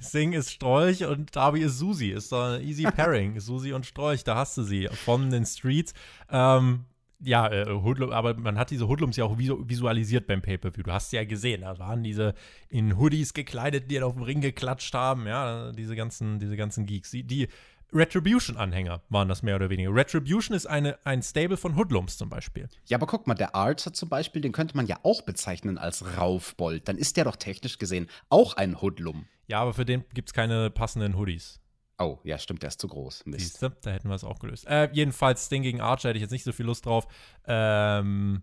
[0.00, 2.08] Sting ist Strolch und Darby ist Susi.
[2.08, 3.38] Ist doch ein easy pairing.
[3.40, 5.92] Susi und Strolch, da hast du sie von den Streets.
[6.30, 6.86] Ähm,
[7.22, 10.82] ja, äh, Hoodlum, aber man hat diese Hoodlums ja auch visualisiert beim Pay-Per-View.
[10.82, 12.34] Du hast sie ja gesehen, da waren diese
[12.68, 17.10] in Hoodies gekleidet, die auf dem Ring geklatscht haben, ja, diese ganzen, diese ganzen Geeks.
[17.12, 17.48] Die, die
[17.92, 19.94] Retribution-Anhänger waren das mehr oder weniger.
[19.94, 22.68] Retribution ist eine, ein Stable von Hoodlums zum Beispiel.
[22.86, 26.16] Ja, aber guck mal, der Archer zum Beispiel, den könnte man ja auch bezeichnen als
[26.16, 26.88] Raufbold.
[26.88, 29.26] Dann ist der doch technisch gesehen auch ein Hoodlum.
[29.46, 31.61] Ja, aber für den gibt es keine passenden Hoodies.
[32.02, 33.26] Oh, ja, stimmt, der ist zu groß.
[33.26, 33.40] Mist.
[33.40, 34.66] Siehste, da hätten wir es auch gelöst.
[34.66, 37.06] Äh, jedenfalls, Sting gegen Archer hätte ich jetzt nicht so viel Lust drauf.
[37.46, 38.42] Ähm,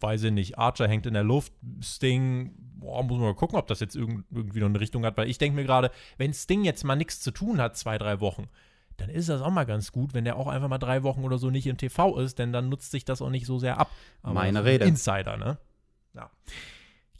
[0.00, 0.58] weiß ich nicht.
[0.58, 1.52] Archer hängt in der Luft.
[1.82, 5.16] Sting, boah, muss man mal gucken, ob das jetzt irgendwie noch eine Richtung hat.
[5.16, 8.20] Weil ich denke mir gerade, wenn Sting jetzt mal nichts zu tun hat, zwei, drei
[8.20, 8.48] Wochen,
[8.98, 11.38] dann ist das auch mal ganz gut, wenn der auch einfach mal drei Wochen oder
[11.38, 13.90] so nicht im TV ist, denn dann nutzt sich das auch nicht so sehr ab.
[14.22, 14.84] Aber Meine Rede.
[14.84, 15.56] Insider, ne?
[16.14, 16.30] Ja.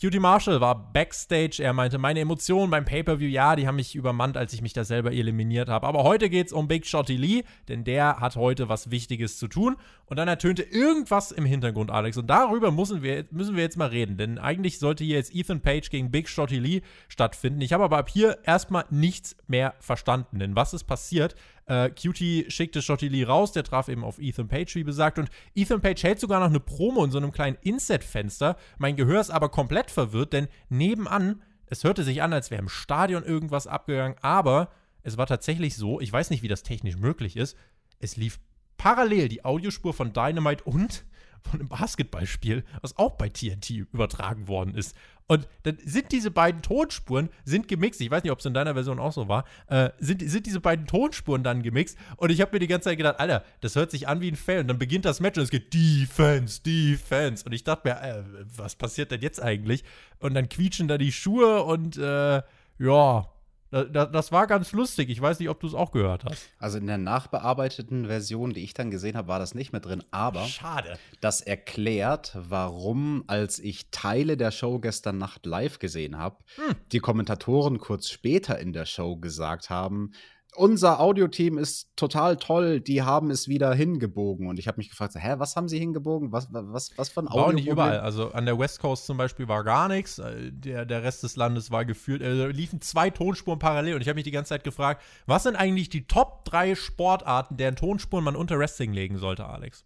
[0.00, 1.62] Cutie Marshall war backstage.
[1.62, 4.82] Er meinte, meine Emotionen beim Pay-Per-View, ja, die haben mich übermannt, als ich mich da
[4.82, 5.86] selber eliminiert habe.
[5.86, 9.46] Aber heute geht es um Big Shotty Lee, denn der hat heute was Wichtiges zu
[9.46, 9.76] tun.
[10.06, 12.16] Und dann ertönte irgendwas im Hintergrund, Alex.
[12.16, 14.16] Und darüber müssen wir, müssen wir jetzt mal reden.
[14.16, 17.60] Denn eigentlich sollte hier jetzt Ethan Page gegen Big Shotty Lee stattfinden.
[17.60, 20.38] Ich habe aber ab hier erstmal nichts mehr verstanden.
[20.38, 21.34] Denn was ist passiert?
[21.70, 25.20] Äh, Cutie schickte Shotty Lee raus, der traf eben auf Ethan Page, wie besagt.
[25.20, 28.56] Und Ethan Page hält sogar noch eine Promo in so einem kleinen Inset-Fenster.
[28.78, 32.68] Mein Gehör ist aber komplett verwirrt, denn nebenan, es hörte sich an, als wäre im
[32.68, 34.72] Stadion irgendwas abgegangen, aber
[35.04, 37.56] es war tatsächlich so, ich weiß nicht, wie das technisch möglich ist,
[38.00, 38.40] es lief
[38.76, 41.04] parallel die Audiospur von Dynamite und
[41.42, 44.94] von einem Basketballspiel, was auch bei TNT übertragen worden ist.
[45.30, 48.00] Und dann sind diese beiden Tonspuren sind gemixt.
[48.00, 49.44] Ich weiß nicht, ob es in deiner Version auch so war.
[49.68, 51.96] Äh, sind, sind diese beiden Tonspuren dann gemixt?
[52.16, 54.34] Und ich habe mir die ganze Zeit gedacht, Alter, das hört sich an wie ein
[54.34, 54.62] Fail.
[54.62, 57.44] Und dann beginnt das Match und es geht Defense, Defense.
[57.44, 58.24] Und ich dachte mir, äh,
[58.56, 59.84] was passiert denn jetzt eigentlich?
[60.18, 62.42] Und dann quietschen da die Schuhe und äh,
[62.80, 63.28] ja,
[63.70, 65.10] das war ganz lustig.
[65.10, 66.50] Ich weiß nicht, ob du es auch gehört hast.
[66.58, 70.02] Also in der nachbearbeiteten Version, die ich dann gesehen habe, war das nicht mehr drin.
[70.10, 70.98] Aber Schade.
[71.20, 76.74] das erklärt, warum, als ich Teile der Show gestern Nacht live gesehen habe, hm.
[76.90, 80.12] die Kommentatoren kurz später in der Show gesagt haben,
[80.56, 84.48] unser Audioteam ist total toll, die haben es wieder hingebogen.
[84.48, 86.32] Und ich habe mich gefragt, hä, was haben sie hingebogen?
[86.32, 87.40] Was, was, was von Audio?
[87.40, 88.00] War auch nicht überall.
[88.00, 90.18] Also an der West Coast zum Beispiel war gar nichts.
[90.18, 93.94] Äh, der, der Rest des Landes war gefühlt, äh, liefen zwei Tonspuren parallel.
[93.94, 97.56] Und ich habe mich die ganze Zeit gefragt, was sind eigentlich die Top 3 Sportarten,
[97.56, 99.84] deren Tonspuren man unter Wrestling legen sollte, Alex?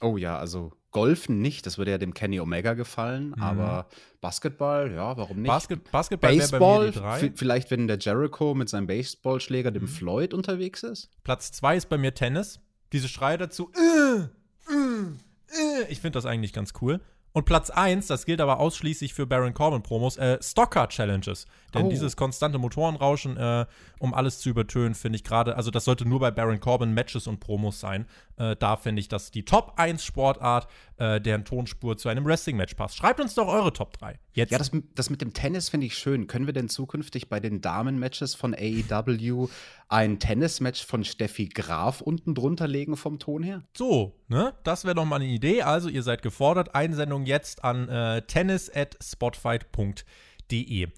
[0.00, 3.42] Oh ja, also Golfen nicht, das würde ja dem Kenny Omega gefallen, mhm.
[3.42, 3.88] aber
[4.20, 5.48] Basketball, ja, warum nicht?
[5.48, 6.92] Basket, Basketball Baseball,
[7.34, 9.88] vielleicht wenn der Jericho mit seinem Baseballschläger dem mhm.
[9.88, 11.10] Floyd unterwegs ist?
[11.24, 12.60] Platz zwei ist bei mir Tennis.
[12.92, 15.86] Diese Schreie dazu, äh, äh, äh.
[15.88, 17.00] ich finde das eigentlich ganz cool.
[17.36, 21.46] Und Platz 1, das gilt aber ausschließlich für Baron Corbin-Promos, äh, Stocker-Challenges.
[21.74, 21.88] Denn oh.
[21.90, 23.66] dieses konstante Motorenrauschen, äh,
[23.98, 27.26] um alles zu übertönen, finde ich gerade, also das sollte nur bei Baron Corbin Matches
[27.26, 28.06] und Promos sein.
[28.36, 32.74] Äh, da finde ich das die Top 1 Sportart, äh, deren Tonspur zu einem Wrestling-Match
[32.74, 32.96] passt.
[32.96, 34.18] Schreibt uns doch eure Top 3.
[34.32, 34.52] Jetzt.
[34.52, 36.26] Ja, das, das mit dem Tennis finde ich schön.
[36.26, 39.48] Können wir denn zukünftig bei den Damen-Matches von AEW
[39.88, 43.62] ein Tennis-Match von Steffi Graf unten drunter legen vom Ton her?
[43.76, 44.54] So, ne?
[44.64, 45.62] Das wäre doch mal eine Idee.
[45.62, 46.74] Also, ihr seid gefordert.
[46.74, 50.88] Einsendung jetzt an äh, tennis at spotfight.de.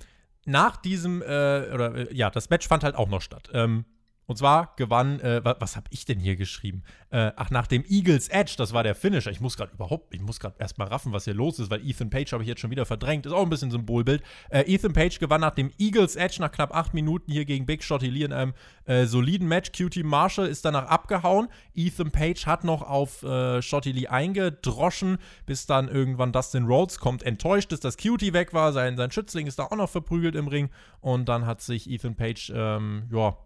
[0.49, 3.51] Nach diesem, äh, oder äh, ja, das Match fand halt auch noch statt.
[3.53, 3.85] Ähm,
[4.27, 6.83] und zwar gewann, äh, was, habe ich denn hier geschrieben?
[7.11, 9.31] Äh, ach, nach dem Eagles Edge, das war der Finisher.
[9.31, 12.11] Ich muss gerade überhaupt, ich muss gerade erstmal raffen, was hier los ist, weil Ethan
[12.11, 13.25] Page habe ich jetzt schon wieder verdrängt.
[13.25, 14.23] Ist auch ein bisschen Symbolbild.
[14.51, 17.85] Äh, Ethan Page gewann nach dem Eagles Edge nach knapp acht Minuten hier gegen Big
[17.85, 18.55] Shotty Lee in einem
[18.87, 19.71] äh, soliden Match.
[19.71, 21.47] QT Marshall ist danach abgehauen.
[21.77, 27.23] Ethan Page hat noch auf äh, Shotty Lee eingedroschen, bis dann irgendwann Dustin Rhodes kommt.
[27.23, 28.73] Enttäuscht ist, dass QT weg war.
[28.73, 30.69] Sein, sein Schützling ist da auch noch verprügelt im Ring.
[31.01, 33.37] Und dann hat sich Ethan Page, ähm, ja,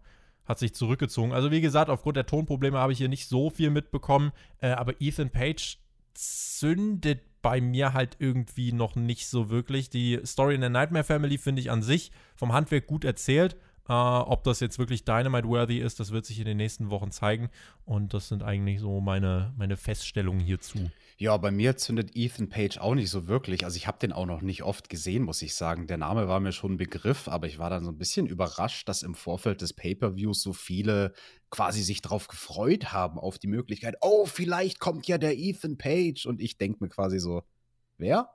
[0.51, 1.33] hat sich zurückgezogen.
[1.33, 5.01] Also wie gesagt, aufgrund der Tonprobleme habe ich hier nicht so viel mitbekommen, äh, aber
[5.01, 5.79] Ethan Page
[6.13, 9.89] zündet bei mir halt irgendwie noch nicht so wirklich.
[9.89, 13.57] Die Story in der Nightmare Family finde ich an sich vom Handwerk gut erzählt.
[13.91, 17.51] Äh, ob das jetzt wirklich Dynamite-worthy ist, das wird sich in den nächsten Wochen zeigen.
[17.85, 20.79] Und das sind eigentlich so meine, meine Feststellungen hierzu.
[21.19, 23.65] Ja, bei mir zündet Ethan Page auch nicht so wirklich.
[23.65, 25.89] Also ich habe den auch noch nicht oft gesehen, muss ich sagen.
[25.89, 28.89] Der Name war mir schon ein Begriff, aber ich war dann so ein bisschen überrascht,
[28.89, 31.13] dass im Vorfeld des Pay-per-Views so viele
[31.51, 36.27] quasi sich darauf gefreut haben, auf die Möglichkeit, oh, vielleicht kommt ja der Ethan Page.
[36.27, 37.43] Und ich denke mir quasi so,
[37.99, 38.31] wer?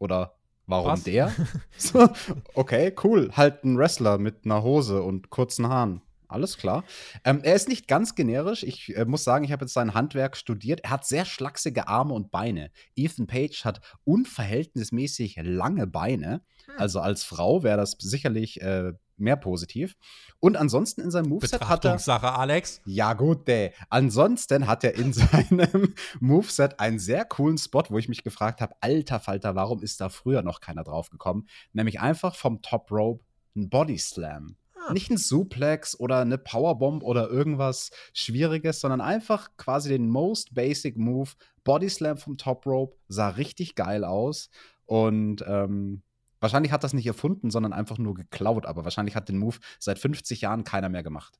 [0.00, 0.39] Oder
[0.70, 1.04] warum Was?
[1.04, 1.32] der?
[1.76, 2.08] so,
[2.54, 3.30] okay, cool.
[3.36, 6.02] Halt ein Wrestler mit einer Hose und kurzen Haaren.
[6.30, 6.84] Alles klar.
[7.24, 8.62] Ähm, er ist nicht ganz generisch.
[8.62, 10.80] Ich äh, muss sagen, ich habe jetzt sein Handwerk studiert.
[10.84, 12.70] Er hat sehr schlachsige Arme und Beine.
[12.94, 16.42] Ethan Page hat unverhältnismäßig lange Beine.
[16.66, 16.74] Hm.
[16.78, 19.96] Also als Frau wäre das sicherlich äh, mehr positiv.
[20.40, 21.98] Und ansonsten in seinem Moveset hat er.
[21.98, 22.80] Sache, Alex.
[22.84, 23.72] Ja, gut, ey.
[23.88, 28.74] Ansonsten hat er in seinem Moveset einen sehr coolen Spot, wo ich mich gefragt habe:
[28.80, 31.46] Alter Falter, warum ist da früher noch keiner drauf gekommen?
[31.72, 33.24] Nämlich einfach vom Top Rope
[33.56, 34.56] ein Body Slam.
[34.74, 34.92] Ah.
[34.92, 40.96] Nicht ein Suplex oder eine Powerbomb oder irgendwas Schwieriges, sondern einfach quasi den most basic
[40.96, 41.30] Move.
[41.64, 44.50] Body Slam vom Top Rope sah richtig geil aus.
[44.86, 46.02] Und ähm,
[46.40, 48.66] wahrscheinlich hat das nicht erfunden, sondern einfach nur geklaut.
[48.66, 51.38] Aber wahrscheinlich hat den Move seit 50 Jahren keiner mehr gemacht.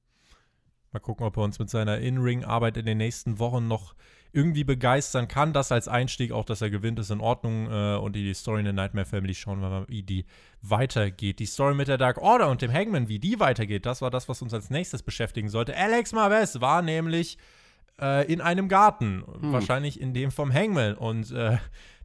[0.93, 3.95] Mal gucken, ob er uns mit seiner In-Ring-Arbeit in den nächsten Wochen noch
[4.33, 5.53] irgendwie begeistern kann.
[5.53, 7.71] Das als Einstieg, auch dass er gewinnt, ist in Ordnung.
[7.71, 10.25] Äh, und die Story in der Nightmare Family schauen wir mal, wie die
[10.63, 11.39] weitergeht.
[11.39, 14.29] Die Story mit der Dark Order und dem Hangman, wie die weitergeht, das war das,
[14.29, 15.77] was uns als nächstes beschäftigen sollte.
[15.77, 17.39] Alex Marves war nämlich
[18.01, 19.53] äh, in einem Garten, hm.
[19.53, 20.95] wahrscheinlich in dem vom Hangman.
[20.95, 21.59] Und äh,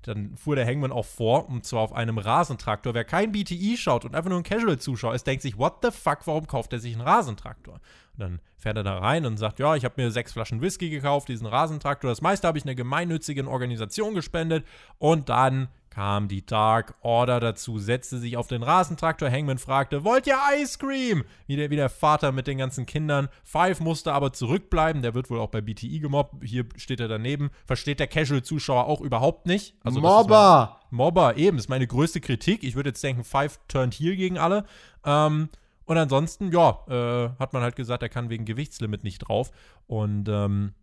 [0.08, 2.94] dann fuhr der Hangman auch vor, und zwar auf einem Rasentraktor.
[2.94, 6.20] Wer kein BTI schaut und einfach nur ein Casual-Zuschauer ist, denkt sich, what the fuck,
[6.26, 7.76] warum kauft er sich einen Rasentraktor?
[7.76, 10.90] Und dann fährt er da rein und sagt, ja, ich habe mir sechs Flaschen Whisky
[10.90, 12.10] gekauft, diesen Rasentraktor.
[12.10, 14.66] Das meiste habe ich einer gemeinnützigen Organisation gespendet.
[14.98, 19.32] Und dann kam die Dark Order dazu, setzte sich auf den Rasentraktor.
[19.32, 21.24] Hangman fragte, wollt ihr Ice Cream?
[21.48, 23.30] Wie der, wie der Vater mit den ganzen Kindern.
[23.46, 25.02] Five musste aber zurückbleiben.
[25.02, 26.44] Der wird wohl auch bei BTI gemobbt.
[26.44, 27.50] Hier steht er daneben.
[27.66, 29.78] Versteht der Casual-Zuschauer auch überhaupt nicht.
[29.86, 30.82] Also Mobber!
[30.92, 31.58] Mein, Mobber, eben.
[31.58, 32.66] Ist meine größte Kritik.
[32.66, 34.66] Ich würde jetzt denken, Five turned heel gegen alle.
[35.06, 35.48] Ähm,
[35.86, 39.52] und ansonsten, ja, äh, hat man halt gesagt, er kann wegen Gewichtslimit nicht drauf.
[39.88, 40.74] Und ähm,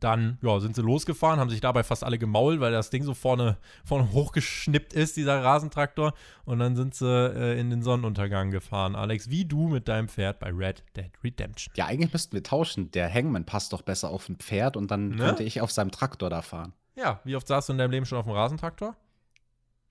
[0.00, 3.14] dann ja, sind sie losgefahren, haben sich dabei fast alle gemault, weil das Ding so
[3.14, 6.14] vorne, vorne hochgeschnippt ist, dieser Rasentraktor.
[6.44, 8.96] Und dann sind sie äh, in den Sonnenuntergang gefahren.
[8.96, 11.72] Alex, wie du mit deinem Pferd bei Red Dead Redemption.
[11.76, 12.90] Ja, eigentlich müssten wir tauschen.
[12.92, 15.16] Der Hangman passt doch besser auf ein Pferd und dann ne?
[15.16, 16.72] könnte ich auf seinem Traktor da fahren.
[16.94, 18.96] Ja, wie oft saßt du in deinem Leben schon auf dem Rasentraktor?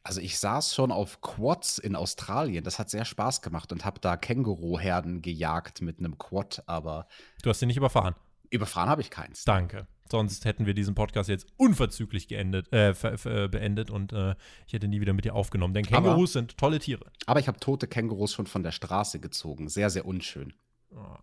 [0.07, 2.63] Also ich saß schon auf Quads in Australien.
[2.63, 7.07] Das hat sehr Spaß gemacht und habe da Känguruherden gejagt mit einem Quad, aber.
[7.43, 8.15] Du hast sie nicht überfahren.
[8.49, 9.43] Überfahren habe ich keins.
[9.43, 9.85] Danke.
[10.09, 14.87] Sonst hätten wir diesen Podcast jetzt unverzüglich geendet, äh, äh, beendet und äh, ich hätte
[14.87, 15.73] nie wieder mit dir aufgenommen.
[15.73, 17.05] Denn Kängurus aber, sind tolle Tiere.
[17.25, 19.69] Aber ich habe tote Kängurus schon von der Straße gezogen.
[19.69, 20.53] Sehr, sehr unschön.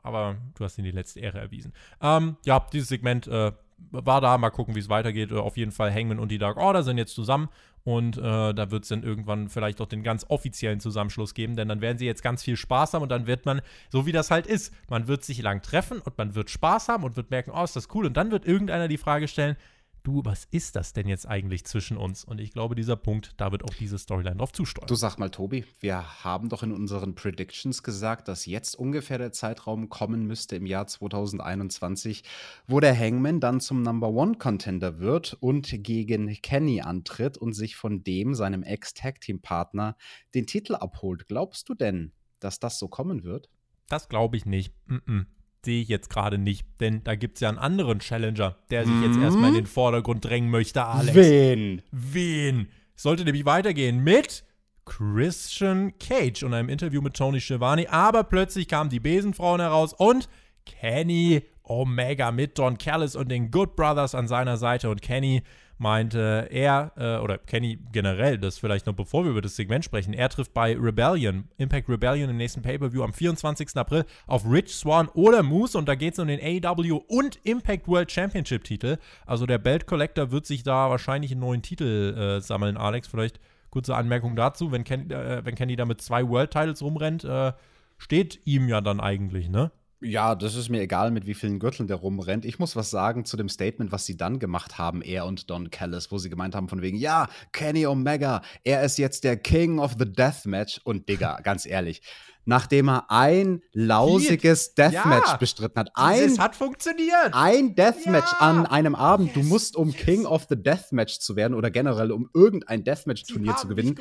[0.03, 1.73] Aber du hast ihnen die letzte Ehre erwiesen.
[2.01, 3.53] Ähm, ja, dieses Segment äh,
[3.91, 4.39] war da.
[4.39, 5.33] Mal gucken, wie es weitergeht.
[5.33, 7.49] Äh, auf jeden Fall Hangman und die Dark Order sind jetzt zusammen.
[7.85, 8.21] Und äh,
[8.55, 11.99] da wird es dann irgendwann vielleicht auch den ganz offiziellen Zusammenschluss geben, denn dann werden
[11.99, 14.73] sie jetzt ganz viel Spaß haben und dann wird man, so wie das halt ist,
[14.89, 17.77] man wird sich lang treffen und man wird Spaß haben und wird merken, oh, ist
[17.77, 18.07] das cool.
[18.07, 19.57] Und dann wird irgendeiner die Frage stellen,
[20.05, 22.25] du, was ist das denn jetzt eigentlich zwischen uns?
[22.25, 24.87] Und ich glaube, dieser Punkt, da wird auch diese Storyline drauf zusteuern.
[24.87, 29.33] Du sag mal, Tobi, wir haben doch in unseren Predictions gesagt, dass jetzt ungefähr der
[29.33, 32.23] Zeitraum kommen müsste im Jahr 2021,
[32.67, 37.75] wo der Hangman dann zum Number One Contender wird und gegen Kenny antritt und sich
[37.77, 39.97] von dem, seinem Ex-Tag-Team-Partner,
[40.35, 41.27] den Titel abholt.
[41.27, 43.49] Glaubst du denn, dass das so kommen wird?
[43.89, 44.73] Das glaube ich nicht.
[44.87, 45.27] Mm -mm
[45.65, 48.95] sehe ich jetzt gerade nicht, denn da gibt es ja einen anderen Challenger, der sich
[48.95, 49.05] mhm.
[49.05, 51.15] jetzt erstmal in den Vordergrund drängen möchte, Alex.
[51.15, 51.83] Wen?
[51.91, 52.69] Wen?
[52.97, 54.45] Sollte nämlich weitergehen mit
[54.85, 60.29] Christian Cage und einem Interview mit Tony Schiavone, aber plötzlich kamen die Besenfrauen heraus und
[60.65, 65.43] Kenny Omega mit Don Callis und den Good Brothers an seiner Seite und Kenny
[65.79, 70.15] meinte er, äh, oder Kenny generell, das vielleicht noch bevor wir über das Segment sprechen,
[70.15, 73.77] er trifft bei Rebellion, Impact Rebellion im nächsten Pay-Per-View am 24.
[73.77, 77.89] April auf Rich Swan oder Moose und da geht es um den AEW und Impact
[77.89, 78.99] World Championship Titel.
[79.27, 83.09] Also der Belt Collector wird sich da wahrscheinlich einen neuen Titel äh, sammeln, Alex.
[83.09, 87.25] Vielleicht kurze Anmerkung dazu, wenn Kenny, äh, wenn Kenny da mit zwei World Titles rumrennt,
[87.25, 87.53] äh,
[87.99, 89.71] steht ihm ja dann eigentlich, ne?
[90.05, 92.45] Ja, das ist mir egal, mit wie vielen Gürteln der rumrennt.
[92.45, 95.71] Ich muss was sagen zu dem Statement, was sie dann gemacht haben, er und Don
[95.71, 99.79] Callis, wo sie gemeint haben von wegen, ja, Kenny Omega, er ist jetzt der King
[99.79, 100.81] of the Deathmatch.
[100.85, 102.03] Und Digga, ganz ehrlich,
[102.45, 105.91] nachdem er ein lausiges Deathmatch ja, bestritten hat.
[105.95, 107.33] Ein, es hat funktioniert.
[107.33, 108.39] Ein Deathmatch ja.
[108.41, 109.35] an einem Abend.
[109.35, 109.97] Yes, du musst, um yes.
[109.97, 113.99] King of the Deathmatch zu werden oder generell um irgendein Deathmatch-Turnier zu gewinnen,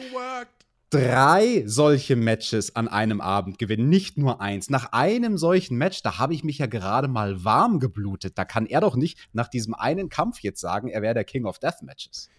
[0.93, 4.69] drei solche Matches an einem Abend gewinnen, nicht nur eins.
[4.69, 8.37] Nach einem solchen Match, da habe ich mich ja gerade mal warm geblutet.
[8.37, 11.45] Da kann er doch nicht nach diesem einen Kampf jetzt sagen, er wäre der King
[11.45, 12.29] of Death Matches.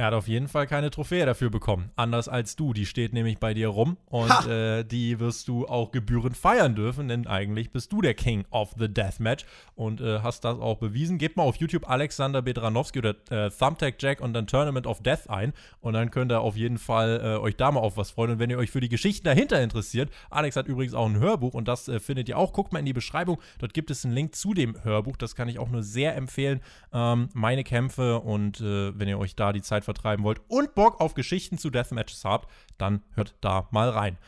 [0.00, 1.90] Er hat auf jeden Fall keine Trophäe dafür bekommen.
[1.96, 2.72] Anders als du.
[2.72, 7.08] Die steht nämlich bei dir rum und äh, die wirst du auch gebührend feiern dürfen,
[7.08, 11.18] denn eigentlich bist du der King of the Deathmatch und äh, hast das auch bewiesen.
[11.18, 15.28] Gebt mal auf YouTube Alexander Bedranowski oder äh, Thumbtack Jack und dann Tournament of Death
[15.28, 18.30] ein und dann könnt ihr auf jeden Fall äh, euch da mal auf was freuen.
[18.30, 21.54] Und wenn ihr euch für die Geschichten dahinter interessiert, Alex hat übrigens auch ein Hörbuch
[21.54, 22.52] und das äh, findet ihr auch.
[22.52, 23.40] Guckt mal in die Beschreibung.
[23.58, 25.16] Dort gibt es einen Link zu dem Hörbuch.
[25.16, 26.60] Das kann ich auch nur sehr empfehlen.
[26.92, 31.00] Ähm, meine Kämpfe und äh, wenn ihr euch da die Zeit vertreiben wollt und Bock
[31.00, 34.18] auf Geschichten zu Deathmatches habt, dann hört da mal rein.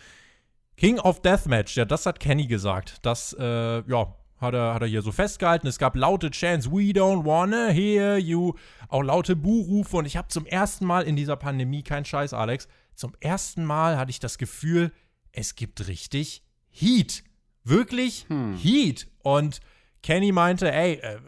[0.78, 2.96] King of Deathmatch, ja, das hat Kenny gesagt.
[3.02, 5.66] Das, äh, ja, hat er, hat er hier so festgehalten.
[5.66, 8.54] Es gab laute Chants, we don't wanna hear you.
[8.88, 9.98] Auch laute Buhrufe.
[9.98, 13.98] Und ich habe zum ersten Mal in dieser Pandemie, kein Scheiß, Alex, zum ersten Mal
[13.98, 14.92] hatte ich das Gefühl,
[15.32, 17.22] es gibt richtig Heat.
[17.64, 18.56] Wirklich hm.
[18.56, 19.06] Heat.
[19.22, 19.60] Und
[20.02, 21.18] Kenny meinte, ey, äh,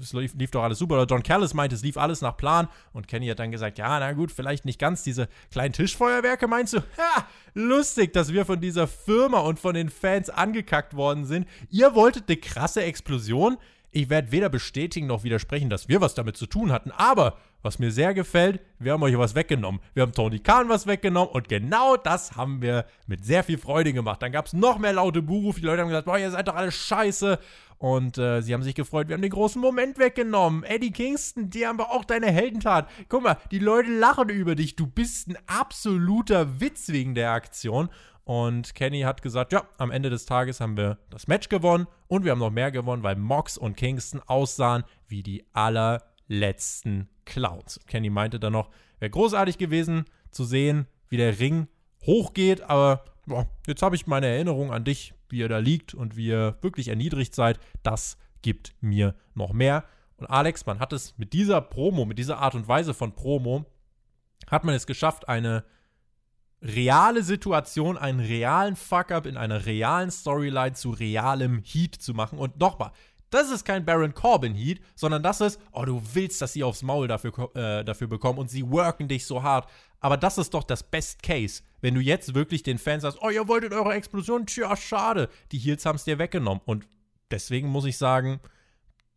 [0.00, 0.94] es lief, lief, doch alles super.
[0.94, 2.68] Oder John Callis meinte, es lief alles nach Plan.
[2.92, 6.74] Und Kenny hat dann gesagt, ja, na gut, vielleicht nicht ganz diese kleinen Tischfeuerwerke, meinst
[6.74, 6.78] du?
[6.78, 11.48] Ha, lustig, dass wir von dieser Firma und von den Fans angekackt worden sind.
[11.70, 13.58] Ihr wolltet eine krasse Explosion?
[13.92, 17.78] Ich werde weder bestätigen noch widersprechen, dass wir was damit zu tun hatten, aber was
[17.78, 19.80] mir sehr gefällt, wir haben euch was weggenommen.
[19.92, 23.92] Wir haben Tony Khan was weggenommen und genau das haben wir mit sehr viel Freude
[23.92, 24.22] gemacht.
[24.22, 25.60] Dann gab es noch mehr laute Buhrufe.
[25.60, 27.38] Die Leute haben gesagt, boah, ihr seid doch alle scheiße.
[27.80, 30.64] Und äh, sie haben sich gefreut, wir haben den großen Moment weggenommen.
[30.64, 32.88] Eddie Kingston, die haben wir auch deine Heldentat.
[33.08, 34.76] Guck mal, die Leute lachen über dich.
[34.76, 37.88] Du bist ein absoluter Witz wegen der Aktion.
[38.30, 42.24] Und Kenny hat gesagt, ja, am Ende des Tages haben wir das Match gewonnen und
[42.24, 47.80] wir haben noch mehr gewonnen, weil Mox und Kingston aussahen wie die allerletzten Clowns.
[47.88, 51.66] Kenny meinte dann noch, wäre großartig gewesen zu sehen, wie der Ring
[52.06, 56.16] hochgeht, aber boah, jetzt habe ich meine Erinnerung an dich, wie ihr da liegt und
[56.16, 57.58] wie ihr wirklich erniedrigt seid.
[57.82, 59.82] Das gibt mir noch mehr.
[60.18, 63.66] Und Alex, man hat es mit dieser Promo, mit dieser Art und Weise von Promo,
[64.48, 65.64] hat man es geschafft, eine
[66.62, 72.38] reale Situation, einen realen Fuck-up in einer realen Storyline zu realem Heat zu machen.
[72.38, 72.92] Und nochmal,
[73.30, 76.82] das ist kein Baron Corbin Heat, sondern das ist, oh, du willst, dass sie aufs
[76.82, 79.70] Maul dafür, äh, dafür bekommen und sie worken dich so hart.
[80.00, 83.30] Aber das ist doch das Best Case, wenn du jetzt wirklich den Fans sagst, oh,
[83.30, 85.28] ihr wolltet eure Explosion, tja, schade.
[85.52, 86.62] Die Heels haben es dir weggenommen.
[86.64, 86.88] Und
[87.30, 88.40] deswegen muss ich sagen,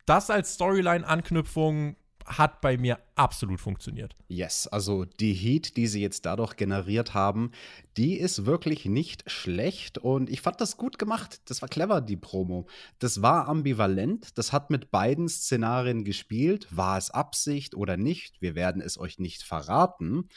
[0.06, 1.96] das als Storyline-Anknüpfung
[2.26, 4.16] hat bei mir absolut funktioniert.
[4.28, 7.52] Yes, also die Heat, die sie jetzt dadurch generiert haben,
[7.98, 11.42] die ist wirklich nicht schlecht und ich fand das gut gemacht.
[11.46, 12.68] Das war clever, die Promo.
[13.00, 16.68] Das war ambivalent, das hat mit beiden Szenarien gespielt.
[16.72, 18.42] War es Absicht oder nicht?
[18.42, 20.30] Wir werden es euch nicht verraten.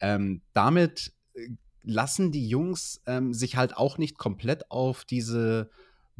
[0.00, 1.48] Ähm, damit äh,
[1.82, 5.70] lassen die Jungs ähm, sich halt auch nicht komplett auf diese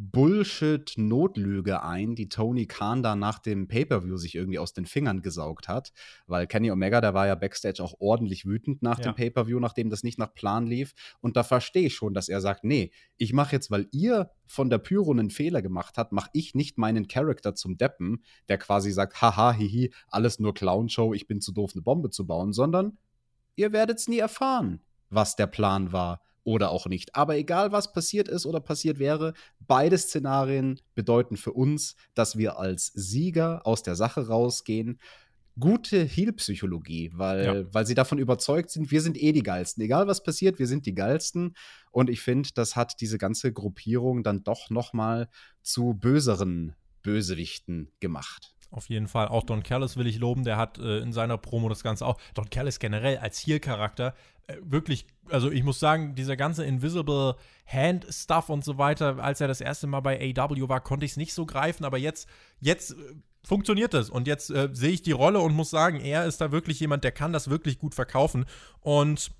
[0.00, 5.68] Bullshit-Notlüge ein, die Tony Khan da nach dem Pay-Per-View sich irgendwie aus den Fingern gesaugt
[5.68, 5.92] hat.
[6.26, 9.04] Weil Kenny Omega, der war ja backstage auch ordentlich wütend nach ja.
[9.04, 10.94] dem Pay-Per-View, nachdem das nicht nach Plan lief.
[11.20, 14.70] Und da verstehe ich schon, dass er sagt, nee, ich mache jetzt, weil ihr von
[14.70, 18.92] der Pyro einen Fehler gemacht habt, mache ich nicht meinen Charakter zum Deppen, der quasi
[18.92, 22.96] sagt, haha, hihi, alles nur Clown-Show, ich bin zu doof, eine Bombe zu bauen, sondern
[23.54, 27.14] ihr werdet es nie erfahren, was der Plan war oder auch nicht.
[27.14, 32.58] Aber egal, was passiert ist oder passiert wäre, beide Szenarien bedeuten für uns, dass wir
[32.58, 34.98] als Sieger aus der Sache rausgehen.
[35.58, 37.74] Gute Heal-Psychologie, weil, ja.
[37.74, 39.82] weil sie davon überzeugt sind, wir sind eh die Geilsten.
[39.82, 41.54] Egal was passiert, wir sind die Geilsten.
[41.90, 45.28] Und ich finde, das hat diese ganze Gruppierung dann doch noch mal
[45.62, 48.54] zu böseren Bösewichten gemacht.
[48.70, 49.28] Auf jeden Fall.
[49.28, 50.44] Auch Don Callis will ich loben.
[50.44, 52.18] Der hat äh, in seiner Promo das Ganze auch.
[52.34, 54.14] Don Callis generell als Heel-Charakter
[54.46, 59.40] äh, wirklich, also ich muss sagen, dieser ganze Invisible Hand Stuff und so weiter, als
[59.40, 61.84] er das erste Mal bei AW war, konnte ich es nicht so greifen.
[61.84, 62.28] Aber jetzt,
[62.60, 62.94] jetzt äh,
[63.44, 64.08] funktioniert das.
[64.08, 67.02] Und jetzt äh, sehe ich die Rolle und muss sagen, er ist da wirklich jemand,
[67.02, 68.44] der kann das wirklich gut verkaufen.
[68.80, 69.32] Und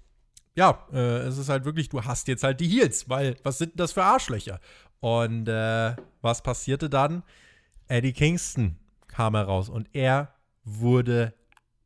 [0.57, 3.79] ja, äh, es ist halt wirklich, du hast jetzt halt die Heels, weil was sind
[3.79, 4.61] das für Arschlöcher?
[4.99, 7.23] Und äh, was passierte dann?
[7.87, 8.77] Eddie Kingston
[9.11, 11.35] kam heraus und er wurde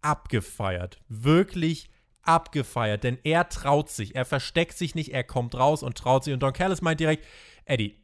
[0.03, 1.01] abgefeiert.
[1.09, 1.91] Wirklich
[2.23, 4.15] abgefeiert, denn er traut sich.
[4.15, 6.35] Er versteckt sich nicht, er kommt raus und traut sich.
[6.35, 7.25] Und Don Callis meint direkt:
[7.65, 8.01] Eddie,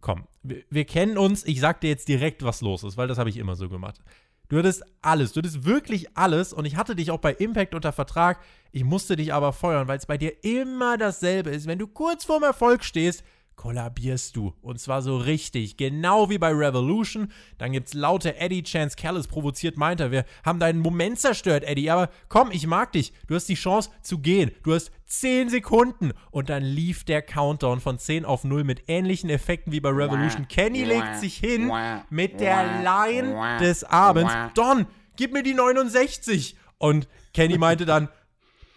[0.00, 1.44] komm, wir, wir kennen uns.
[1.44, 4.00] Ich sag dir jetzt direkt, was los ist, weil das habe ich immer so gemacht.
[4.48, 7.92] Du hattest alles, du hattest wirklich alles und ich hatte dich auch bei Impact unter
[7.92, 8.40] Vertrag.
[8.72, 11.66] Ich musste dich aber feuern, weil es bei dir immer dasselbe ist.
[11.66, 13.24] Wenn du kurz vorm Erfolg stehst,
[13.56, 14.54] kollabierst du.
[14.60, 15.76] Und zwar so richtig.
[15.76, 17.32] Genau wie bei Revolution.
[17.58, 18.96] Dann gibt's laute Eddie Chance.
[18.96, 20.10] Callis provoziert, meint er.
[20.10, 21.90] Wir haben deinen Moment zerstört, Eddie.
[21.90, 23.12] Aber komm, ich mag dich.
[23.26, 24.50] Du hast die Chance zu gehen.
[24.62, 26.12] Du hast 10 Sekunden.
[26.30, 30.48] Und dann lief der Countdown von 10 auf 0 mit ähnlichen Effekten wie bei Revolution.
[30.48, 31.72] Kenny legt sich hin
[32.10, 34.32] mit der Line des Abends.
[34.54, 34.86] Don,
[35.16, 36.56] gib mir die 69.
[36.78, 38.08] Und Kenny meinte dann,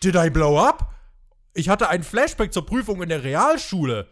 [0.04, 0.94] Did I blow up?
[1.54, 4.08] Ich hatte einen Flashback zur Prüfung in der Realschule.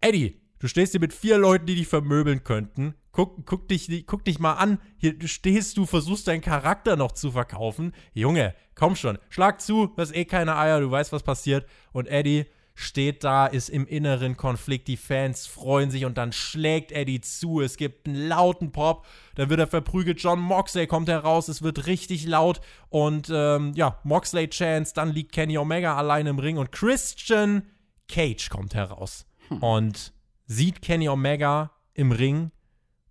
[0.00, 2.94] Eddie, du stehst hier mit vier Leuten, die dich vermöbeln könnten.
[3.10, 4.78] Guck, guck, dich, guck dich mal an.
[4.96, 7.92] Hier stehst du, versuchst deinen Charakter noch zu verkaufen.
[8.12, 9.18] Junge, komm schon.
[9.28, 11.66] Schlag zu, du hast eh keine Eier, du weißt, was passiert.
[11.92, 12.46] Und Eddie
[12.76, 14.86] steht da, ist im inneren Konflikt.
[14.86, 17.60] Die Fans freuen sich und dann schlägt Eddie zu.
[17.60, 19.04] Es gibt einen lauten Pop.
[19.34, 20.20] Dann wird er verprügelt.
[20.22, 21.48] John Moxley kommt heraus.
[21.48, 22.60] Es wird richtig laut.
[22.88, 24.92] Und ähm, ja, Moxley Chance.
[24.94, 26.56] Dann liegt Kenny Omega allein im Ring.
[26.56, 27.64] Und Christian
[28.06, 29.27] Cage kommt heraus.
[29.48, 29.62] Hm.
[29.62, 30.12] und
[30.46, 32.50] sieht Kenny Omega im Ring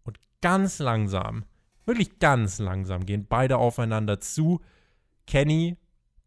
[0.04, 1.46] und ganz langsam,
[1.86, 4.62] wirklich ganz langsam gehen beide aufeinander zu.
[5.26, 5.78] Kenny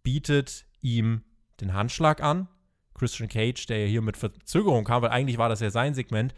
[0.02, 1.22] bietet ihm
[1.60, 2.48] den Handschlag an.
[2.94, 6.34] Christian Cage, der ja hier mit Verzögerung kam, weil eigentlich war das ja sein Segment,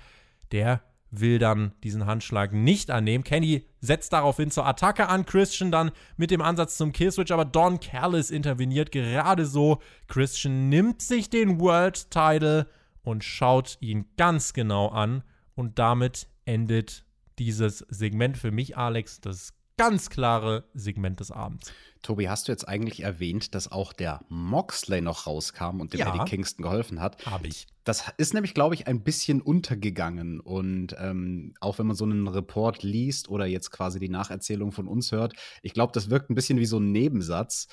[0.53, 3.23] der will dann diesen Handschlag nicht annehmen.
[3.23, 7.81] Kenny setzt daraufhin zur Attacke an, Christian dann mit dem Ansatz zum Killswitch, aber Don
[7.81, 9.81] Callis interveniert gerade so.
[10.09, 12.66] Christian nimmt sich den World Title
[13.03, 15.22] und schaut ihn ganz genau an
[15.55, 17.05] und damit endet
[17.38, 21.72] dieses Segment für mich, Alex, das ganz klare Segment des Abends.
[22.03, 26.14] Tobi, hast du jetzt eigentlich erwähnt, dass auch der Moxley noch rauskam und dem ja,
[26.14, 27.24] Eddie Kingston geholfen hat?
[27.26, 27.66] Habe ich.
[27.84, 30.40] Das ist nämlich, glaube ich, ein bisschen untergegangen.
[30.40, 34.86] Und ähm, auch wenn man so einen Report liest oder jetzt quasi die Nacherzählung von
[34.86, 37.66] uns hört, ich glaube, das wirkt ein bisschen wie so ein Nebensatz.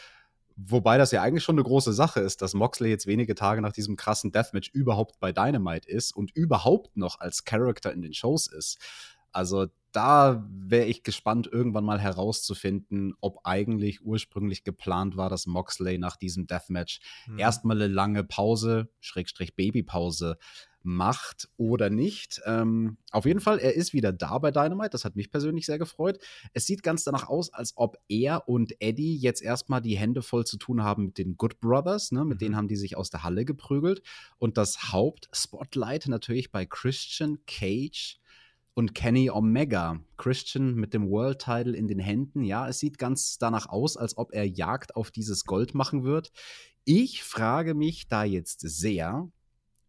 [0.66, 3.72] Wobei das ja eigentlich schon eine große Sache ist, dass Moxley jetzt wenige Tage nach
[3.72, 8.47] diesem krassen Deathmatch überhaupt bei Dynamite ist und überhaupt noch als Character in den Shows
[8.47, 8.78] ist.
[9.32, 15.97] Also da wäre ich gespannt, irgendwann mal herauszufinden, ob eigentlich ursprünglich geplant war, dass Moxley
[15.97, 17.39] nach diesem Deathmatch mhm.
[17.39, 20.38] erstmal eine lange Pause, Schrägstrich Babypause,
[20.89, 22.41] macht oder nicht.
[22.45, 24.89] Ähm, auf jeden Fall, er ist wieder da bei Dynamite.
[24.89, 26.19] Das hat mich persönlich sehr gefreut.
[26.53, 30.45] Es sieht ganz danach aus, als ob er und Eddie jetzt erstmal die Hände voll
[30.45, 32.11] zu tun haben mit den Good Brothers.
[32.11, 32.25] Ne?
[32.25, 32.39] Mit mhm.
[32.39, 34.01] denen haben die sich aus der Halle geprügelt.
[34.39, 38.19] Und das Hauptspotlight natürlich bei Christian Cage
[38.73, 39.99] und Kenny Omega.
[40.17, 42.43] Christian mit dem World Title in den Händen.
[42.43, 46.31] Ja, es sieht ganz danach aus, als ob er Jagd auf dieses Gold machen wird.
[46.85, 49.29] Ich frage mich da jetzt sehr,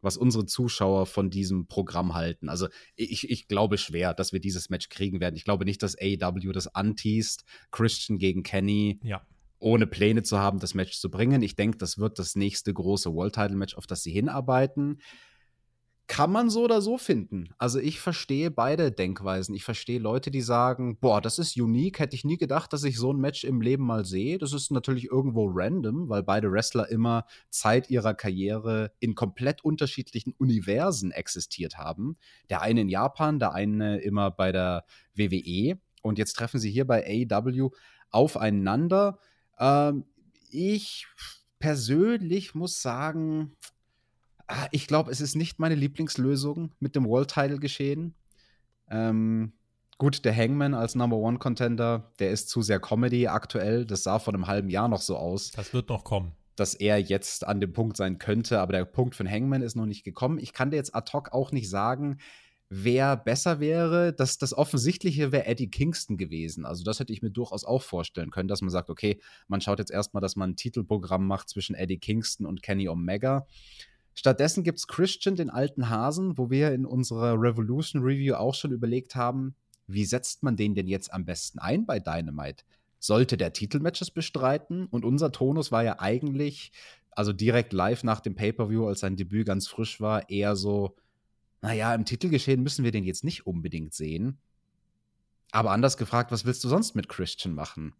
[0.00, 2.48] was unsere Zuschauer von diesem Programm halten.
[2.48, 5.36] Also ich, ich glaube schwer, dass wir dieses Match kriegen werden.
[5.36, 9.00] Ich glaube nicht, dass AEW das anteast, Christian gegen Kenny.
[9.02, 9.22] Ja
[9.62, 11.42] ohne Pläne zu haben, das Match zu bringen.
[11.42, 15.00] Ich denke, das wird das nächste große World Title Match, auf das sie hinarbeiten
[16.10, 17.54] kann man so oder so finden.
[17.56, 19.54] Also ich verstehe beide Denkweisen.
[19.54, 22.98] Ich verstehe Leute, die sagen, boah, das ist unique, hätte ich nie gedacht, dass ich
[22.98, 24.36] so ein Match im Leben mal sehe.
[24.36, 30.34] Das ist natürlich irgendwo random, weil beide Wrestler immer Zeit ihrer Karriere in komplett unterschiedlichen
[30.36, 32.16] Universen existiert haben.
[32.50, 34.84] Der eine in Japan, der eine immer bei der
[35.14, 35.78] WWE.
[36.02, 37.70] Und jetzt treffen sie hier bei AEW
[38.10, 39.20] aufeinander.
[39.60, 40.06] Ähm,
[40.50, 41.06] ich
[41.60, 43.52] persönlich muss sagen,
[44.70, 48.14] ich glaube, es ist nicht meine Lieblingslösung mit dem World Title geschehen.
[48.88, 49.52] Ähm,
[49.98, 53.86] gut, der Hangman als Number One Contender, der ist zu sehr Comedy aktuell.
[53.86, 55.50] Das sah vor einem halben Jahr noch so aus.
[55.52, 56.32] Das wird noch kommen.
[56.56, 59.86] Dass er jetzt an dem Punkt sein könnte, aber der Punkt von Hangman ist noch
[59.86, 60.38] nicht gekommen.
[60.38, 62.18] Ich kann dir jetzt ad hoc auch nicht sagen,
[62.68, 64.12] wer besser wäre.
[64.12, 66.64] Das, das Offensichtliche wäre Eddie Kingston gewesen.
[66.64, 69.78] Also, das hätte ich mir durchaus auch vorstellen können, dass man sagt, okay, man schaut
[69.78, 73.46] jetzt erstmal, dass man ein Titelprogramm macht zwischen Eddie Kingston und Kenny Omega.
[74.20, 78.70] Stattdessen gibt es Christian, den alten Hasen, wo wir in unserer Revolution Review auch schon
[78.70, 79.54] überlegt haben,
[79.86, 82.64] wie setzt man den denn jetzt am besten ein bei Dynamite?
[82.98, 84.84] Sollte der Titelmatches bestreiten?
[84.84, 86.70] Und unser Tonus war ja eigentlich,
[87.12, 90.96] also direkt live nach dem Pay-Per-View, als sein Debüt ganz frisch war, eher so,
[91.62, 94.36] naja, im Titelgeschehen müssen wir den jetzt nicht unbedingt sehen.
[95.50, 97.94] Aber anders gefragt, was willst du sonst mit Christian machen?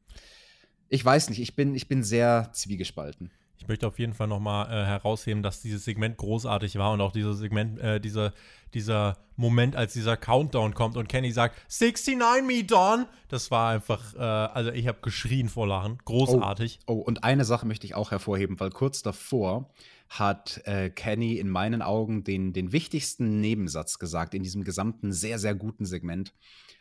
[0.91, 3.31] Ich weiß nicht, ich bin, ich bin sehr zwiegespalten.
[3.61, 7.13] Ich möchte auf jeden Fall nochmal äh, herausheben, dass dieses Segment großartig war und auch
[7.13, 8.33] dieses Segment, äh, dieser,
[8.73, 13.05] dieser Moment, als dieser Countdown kommt und Kenny sagt, 69 me, Don.
[13.29, 15.99] Das war einfach, äh, also ich habe geschrien vor Lachen.
[16.07, 16.81] Großartig.
[16.87, 19.69] Oh, oh, und eine Sache möchte ich auch hervorheben, weil kurz davor
[20.11, 25.39] hat äh, Kenny in meinen Augen den, den wichtigsten Nebensatz gesagt in diesem gesamten sehr,
[25.39, 26.35] sehr guten Segment,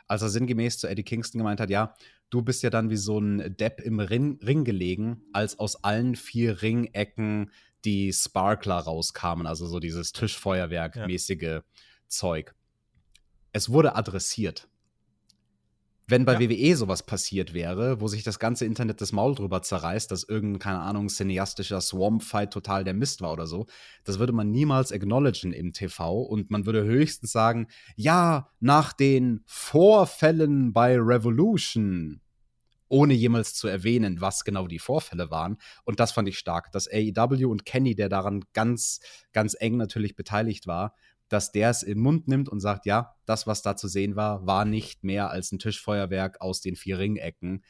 [0.07, 1.93] als er sinngemäß zu Eddie Kingston gemeint hat, ja,
[2.31, 6.15] du bist ja dann wie so ein Depp im Ring, Ring gelegen, als aus allen
[6.15, 7.51] vier Ringecken
[7.85, 11.63] die Sparkler rauskamen, also so dieses Tischfeuerwerk-mäßige ja.
[12.07, 12.55] Zeug.
[13.53, 14.67] Es wurde adressiert.
[16.09, 16.49] Wenn bei ja.
[16.49, 20.59] WWE sowas passiert wäre, wo sich das ganze Internet das Maul drüber zerreißt, dass irgendein,
[20.59, 23.67] keine Ahnung, cineastischer Swamp-Fight total der Mist war oder so,
[24.05, 29.41] das würde man niemals acknowledgen im TV und man würde höchstens sagen, ja, nach den
[29.45, 32.21] Vorfällen bei Revolution,
[32.87, 35.57] ohne jemals zu erwähnen, was genau die Vorfälle waren.
[35.85, 38.99] Und das fand ich stark, dass AEW und Kenny, der daran ganz,
[39.31, 40.95] ganz eng natürlich beteiligt war,
[41.29, 44.45] dass der es im Mund nimmt und sagt, ja, das, was da zu sehen war,
[44.45, 47.63] war nicht mehr als ein Tischfeuerwerk aus den vier Ringecken.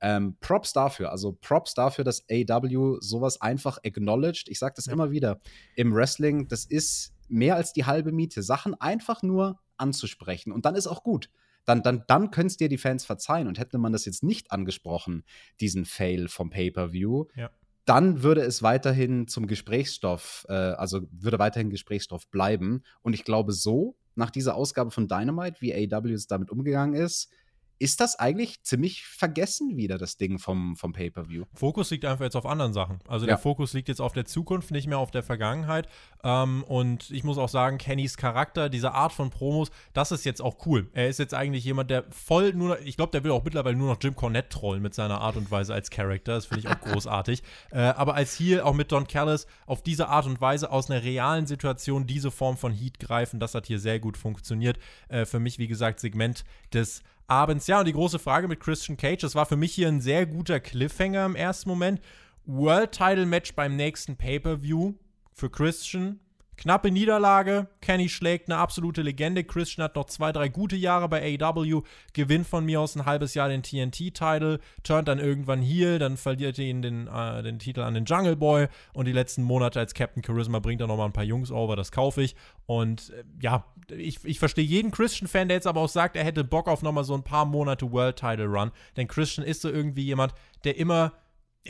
[0.00, 4.48] Ähm, Props dafür, also Props dafür, dass AW sowas einfach acknowledged.
[4.48, 4.92] Ich sage das ja.
[4.92, 5.40] immer wieder.
[5.74, 10.52] Im Wrestling, das ist mehr als die halbe Miete, Sachen einfach nur anzusprechen.
[10.52, 11.30] Und dann ist auch gut.
[11.64, 13.48] Dann, dann, dann können es dir die Fans verzeihen.
[13.48, 15.24] Und hätte man das jetzt nicht angesprochen,
[15.60, 17.50] diesen Fail vom Pay-Per-View, ja
[17.86, 22.82] dann würde es weiterhin zum Gesprächsstoff, äh, also würde weiterhin Gesprächsstoff bleiben.
[23.00, 27.30] Und ich glaube, so, nach dieser Ausgabe von Dynamite, wie AW damit umgegangen ist,
[27.78, 31.44] ist das eigentlich ziemlich vergessen wieder, das Ding vom, vom Pay-Per-View.
[31.54, 33.00] Fokus liegt einfach jetzt auf anderen Sachen.
[33.06, 33.32] Also ja.
[33.32, 35.88] der Fokus liegt jetzt auf der Zukunft, nicht mehr auf der Vergangenheit.
[36.24, 40.40] Ähm, und ich muss auch sagen, Kennys Charakter, diese Art von Promos, das ist jetzt
[40.40, 40.88] auch cool.
[40.94, 43.76] Er ist jetzt eigentlich jemand, der voll nur, noch, ich glaube, der will auch mittlerweile
[43.76, 46.34] nur noch Jim Cornette trollen mit seiner Art und Weise als Charakter.
[46.34, 47.42] Das finde ich auch großartig.
[47.70, 51.02] Äh, aber als hier auch mit Don Callis auf diese Art und Weise aus einer
[51.02, 54.78] realen Situation diese Form von Heat greifen, das hat hier sehr gut funktioniert.
[55.08, 57.66] Äh, für mich, wie gesagt, Segment des abends.
[57.66, 60.26] Ja, und die große Frage mit Christian Cage, das war für mich hier ein sehr
[60.26, 62.00] guter Cliffhanger im ersten Moment.
[62.44, 64.94] World Title Match beim nächsten Pay-Per-View
[65.32, 66.20] für Christian.
[66.56, 67.68] Knappe Niederlage.
[67.80, 69.44] Kenny schlägt eine absolute Legende.
[69.44, 71.82] Christian hat noch zwei, drei gute Jahre bei AW.
[72.12, 74.60] Gewinnt von mir aus ein halbes Jahr den TNT-Title.
[74.82, 75.98] Turnt dann irgendwann hier.
[75.98, 78.68] Dann verliert er ihn den, äh, den Titel an den Jungle Boy.
[78.94, 81.76] Und die letzten Monate als Captain Charisma bringt er nochmal ein paar Jungs over.
[81.76, 82.34] Das kaufe ich.
[82.64, 86.42] Und äh, ja, ich, ich verstehe jeden Christian-Fan, der jetzt aber auch sagt, er hätte
[86.42, 88.72] Bock auf nochmal so ein paar Monate World Title Run.
[88.96, 90.32] Denn Christian ist so irgendwie jemand,
[90.64, 91.12] der immer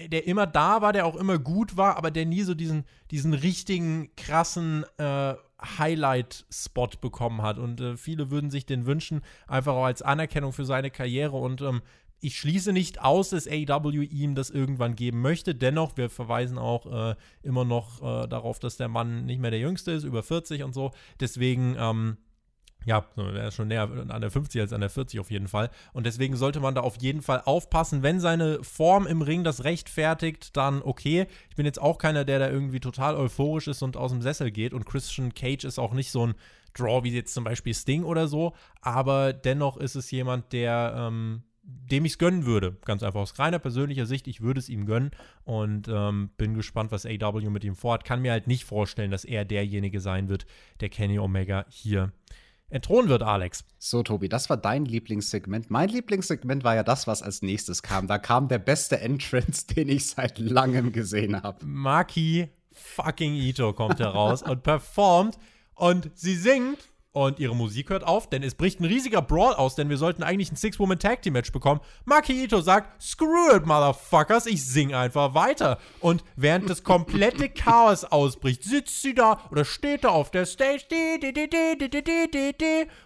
[0.08, 3.34] der immer da war, der auch immer gut war, aber der nie so diesen, diesen
[3.34, 5.34] richtigen, krassen äh,
[5.78, 7.58] Highlight-Spot bekommen hat.
[7.58, 11.36] Und äh, viele würden sich den wünschen, einfach auch als Anerkennung für seine Karriere.
[11.36, 11.82] Und ähm,
[12.20, 15.54] ich schließe nicht aus, dass AW ihm das irgendwann geben möchte.
[15.54, 19.60] Dennoch, wir verweisen auch äh, immer noch äh, darauf, dass der Mann nicht mehr der
[19.60, 20.92] Jüngste ist, über 40 und so.
[21.20, 22.16] Deswegen, ähm,
[22.86, 25.70] ja, er ist schon näher an der 50 als an der 40 auf jeden Fall.
[25.92, 28.04] Und deswegen sollte man da auf jeden Fall aufpassen.
[28.04, 31.26] Wenn seine Form im Ring das rechtfertigt, dann okay.
[31.50, 34.52] Ich bin jetzt auch keiner, der da irgendwie total euphorisch ist und aus dem Sessel
[34.52, 34.72] geht.
[34.72, 36.34] Und Christian Cage ist auch nicht so ein
[36.74, 38.54] Draw wie jetzt zum Beispiel Sting oder so.
[38.82, 42.76] Aber dennoch ist es jemand, der, ähm, dem ich es gönnen würde.
[42.84, 45.10] Ganz einfach aus reiner persönlicher Sicht, ich würde es ihm gönnen
[45.42, 48.04] und ähm, bin gespannt, was AW mit ihm vorhat.
[48.04, 50.46] Kann mir halt nicht vorstellen, dass er derjenige sein wird,
[50.78, 52.12] der Kenny Omega hier
[52.68, 53.64] entthronen wird, Alex.
[53.78, 55.70] So, Tobi, das war dein Lieblingssegment.
[55.70, 58.06] Mein Lieblingssegment war ja das, was als nächstes kam.
[58.06, 61.64] Da kam der beste Entrance, den ich seit langem gesehen habe.
[61.64, 65.38] Maki fucking Ito kommt heraus und performt
[65.74, 66.78] und sie singt
[67.16, 70.22] und ihre Musik hört auf, denn es bricht ein riesiger Brawl aus, denn wir sollten
[70.22, 71.80] eigentlich ein Six-Woman-Tag-Team-Match bekommen.
[72.04, 75.78] Maki Ito sagt, screw it, Motherfuckers, ich sing einfach weiter.
[76.00, 80.84] Und während das komplette Chaos ausbricht, sitzt sie da oder steht da auf der Stage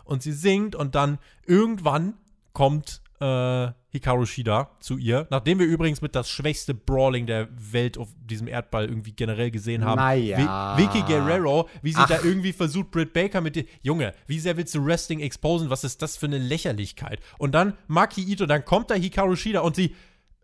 [0.02, 2.14] und sie singt und dann irgendwann
[2.52, 7.99] kommt äh, Hikaru Shida zu ihr, nachdem wir übrigens mit das schwächste Brawling der Welt
[7.99, 9.99] auf diesem Erdball irgendwie generell gesehen haben.
[9.99, 10.78] Naja.
[10.78, 12.09] Vicky Guerrero, wie sie Ach.
[12.09, 13.64] da irgendwie versucht, Britt Baker mit dir.
[13.82, 15.70] Junge, wie sehr willst du Wrestling exposen?
[15.70, 17.20] Was ist das für eine Lächerlichkeit?
[17.38, 19.95] Und dann Maki Ito, dann kommt da Hikaru Shida und sie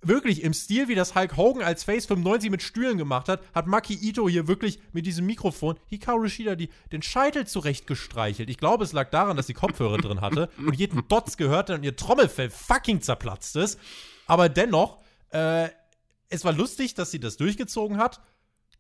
[0.02, 3.66] wirklich im Stil, wie das Hulk Hogan als Face 95 mit Stühlen gemacht hat, hat
[3.66, 8.50] Maki Ito hier wirklich mit diesem Mikrofon Hikaru Shida die, den Scheitel zurechtgestreichelt.
[8.50, 11.82] Ich glaube, es lag daran, dass sie Kopfhörer drin hatte und jeden Dots gehört und
[11.82, 13.80] ihr Trommelfell fucking zerplatzt ist.
[14.26, 14.98] Aber dennoch,
[15.30, 15.68] äh,
[16.28, 18.20] es war lustig, dass sie das durchgezogen hat,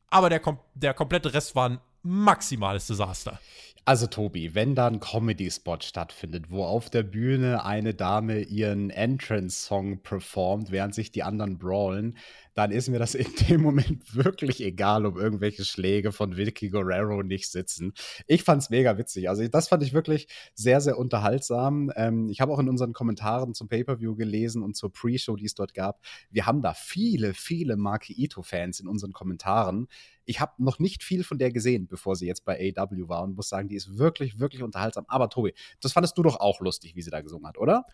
[0.08, 3.40] aber der, kom der komplette Rest war ein maximales Desaster.
[3.88, 10.02] Also Tobi, wenn da ein Comedy-Spot stattfindet, wo auf der Bühne eine Dame ihren Entrance-Song
[10.02, 12.16] performt, während sich die anderen brawlen,
[12.56, 17.22] dann ist mir das in dem Moment wirklich egal, ob irgendwelche Schläge von Vicky Guerrero
[17.22, 17.92] nicht sitzen.
[18.26, 19.28] Ich fand's mega witzig.
[19.28, 21.92] Also das fand ich wirklich sehr, sehr unterhaltsam.
[21.96, 25.54] Ähm, ich habe auch in unseren Kommentaren zum Pay-Per-View gelesen und zur Pre-Show, die es
[25.54, 26.00] dort gab.
[26.30, 29.88] Wir haben da viele, viele Maki Ito-Fans in unseren Kommentaren.
[30.24, 33.36] Ich habe noch nicht viel von der gesehen, bevor sie jetzt bei AW war und
[33.36, 35.04] muss sagen, die ist wirklich, wirklich unterhaltsam.
[35.08, 35.52] Aber Tobi,
[35.82, 37.84] das fandest du doch auch lustig, wie sie da gesungen hat, oder?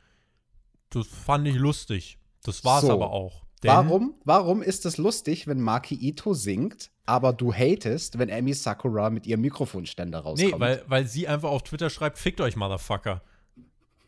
[0.90, 2.20] Das fand ich lustig.
[2.44, 2.92] Das war es so.
[2.92, 3.42] aber auch.
[3.68, 9.10] Warum, warum ist es lustig, wenn Maki Ito singt, aber du hatest, wenn Amy Sakura
[9.10, 10.52] mit ihrem Mikrofonständer rauskommt?
[10.52, 13.22] Nee, weil, weil sie einfach auf Twitter schreibt, fickt euch, Motherfucker.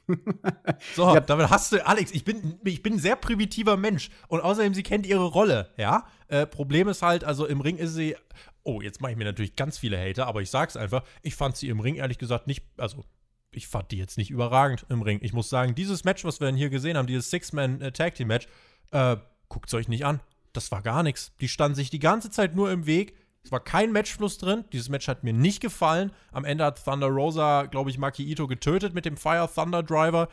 [0.95, 1.21] so, ja.
[1.21, 4.11] damit hast du, Alex, ich bin, ich bin ein sehr primitiver Mensch.
[4.29, 6.07] Und außerdem, sie kennt ihre Rolle, ja.
[6.29, 8.17] Äh, Problem ist halt, also im Ring ist sie.
[8.65, 11.57] Oh, jetzt mache ich mir natürlich ganz viele Hater, aber ich sag's einfach, ich fand
[11.57, 13.05] sie im Ring ehrlich gesagt nicht, also
[13.53, 15.19] ich fand die jetzt nicht überragend im Ring.
[15.23, 18.49] Ich muss sagen, dieses Match, was wir hier gesehen haben, dieses Six-Man-Tag-Team-Match,
[18.91, 19.17] äh,
[19.49, 20.21] guckt es euch nicht an.
[20.53, 21.33] Das war gar nichts.
[21.41, 23.17] Die standen sich die ganze Zeit nur im Weg.
[23.45, 24.65] Es war kein Matchfluss drin.
[24.73, 26.13] Dieses Match hat mir nicht gefallen.
[26.33, 30.29] Am Ende hat Thunder Rosa, glaube ich, Maki Ito getötet mit dem Fire Thunder Driver.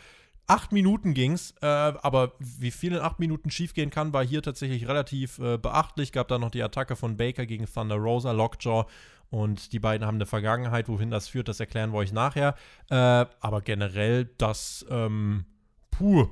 [0.48, 4.88] Acht Minuten ging's, äh, aber wie viel in acht Minuten schiefgehen kann, war hier tatsächlich
[4.88, 6.12] relativ äh, beachtlich.
[6.12, 8.86] Gab da noch die Attacke von Baker gegen Thunder Rosa, Lockjaw.
[9.30, 12.56] Und die beiden haben eine Vergangenheit, wohin das führt, das erklären wir euch nachher.
[12.90, 15.46] Äh, aber generell, das, ähm,
[15.90, 16.28] puh,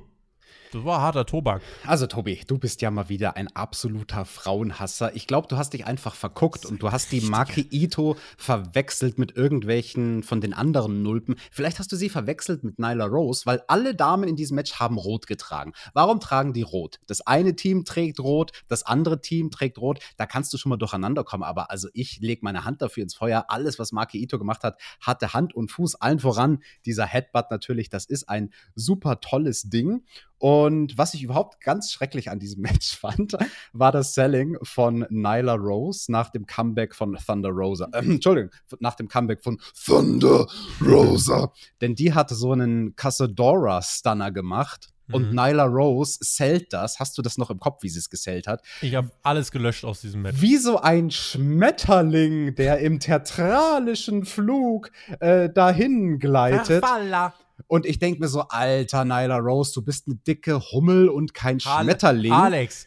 [0.72, 1.62] Das war harter Tobak.
[1.84, 5.16] Also, Tobi, du bist ja mal wieder ein absoluter Frauenhasser.
[5.16, 9.36] Ich glaube, du hast dich einfach verguckt und du hast die Marke Ito verwechselt mit
[9.36, 11.34] irgendwelchen von den anderen Nulpen.
[11.50, 14.96] Vielleicht hast du sie verwechselt mit Nyla Rose, weil alle Damen in diesem Match haben
[14.96, 15.72] rot getragen.
[15.92, 17.00] Warum tragen die rot?
[17.08, 19.98] Das eine Team trägt rot, das andere Team trägt rot.
[20.18, 21.42] Da kannst du schon mal durcheinander kommen.
[21.42, 23.46] Aber also, ich lege meine Hand dafür ins Feuer.
[23.48, 25.96] Alles, was Marke Ito gemacht hat, hatte Hand und Fuß.
[25.96, 27.90] Allen voran dieser Headbutt natürlich.
[27.90, 30.04] Das ist ein super tolles Ding.
[30.40, 30.59] Und
[30.96, 33.36] was ich überhaupt ganz schrecklich an diesem Match fand,
[33.72, 37.88] war das Selling von Nyla Rose nach dem Comeback von Thunder Rosa.
[37.92, 38.50] Äh, Entschuldigung,
[38.80, 40.46] nach dem Comeback von Thunder
[40.84, 41.52] Rosa.
[41.80, 44.88] Denn die hatte so einen Casadora-Stunner gemacht.
[45.12, 45.34] Und Mhm.
[45.34, 47.00] Nyla Rose sellt das.
[47.00, 48.62] Hast du das noch im Kopf, wie sie es gesellt hat?
[48.80, 50.40] Ich habe alles gelöscht aus diesem Match.
[50.40, 56.78] Wie so ein Schmetterling, der im theatralischen Flug äh, dahin gleitet.
[56.78, 57.34] Verfalla.
[57.66, 61.58] Und ich denke mir so, alter Nyla Rose, du bist eine dicke Hummel und kein
[61.64, 62.32] Ale- Schmetterling.
[62.32, 62.86] Alex,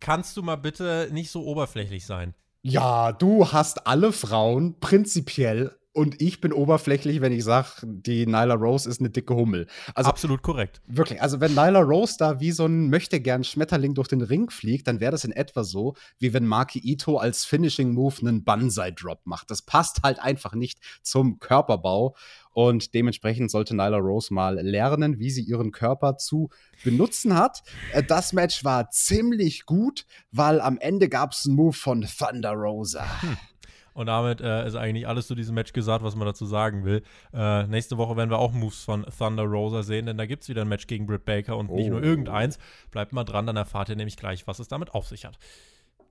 [0.00, 2.34] kannst du mal bitte nicht so oberflächlich sein?
[2.62, 8.54] Ja, du hast alle Frauen prinzipiell und ich bin oberflächlich, wenn ich sage, die Nyla
[8.54, 9.66] Rose ist eine dicke Hummel.
[9.94, 10.80] Also Absolut korrekt.
[10.86, 14.48] wirklich, also wenn Nyla Rose da wie so ein möchte gern Schmetterling durch den Ring
[14.48, 18.42] fliegt, dann wäre das in etwa so, wie wenn Maki Ito als Finishing Move einen
[18.44, 19.50] Banzai Drop macht.
[19.50, 22.16] Das passt halt einfach nicht zum Körperbau
[22.52, 26.50] und dementsprechend sollte Nyla Rose mal lernen, wie sie ihren Körper zu
[26.84, 27.62] benutzen hat.
[27.92, 32.52] Äh, Das Match war ziemlich gut, weil am Ende gab es einen Move von Thunder
[32.52, 33.06] Rosa.
[33.94, 37.02] Und damit äh, ist eigentlich alles zu diesem Match gesagt, was man dazu sagen will.
[37.34, 40.48] Äh, nächste Woche werden wir auch Moves von Thunder Rosa sehen, denn da gibt es
[40.48, 41.90] wieder ein Match gegen Britt Baker und nicht Oh.
[41.94, 42.58] nur irgendeins.
[42.90, 45.38] Bleibt mal dran, dann erfahrt ihr nämlich gleich, was es damit auf sich hat.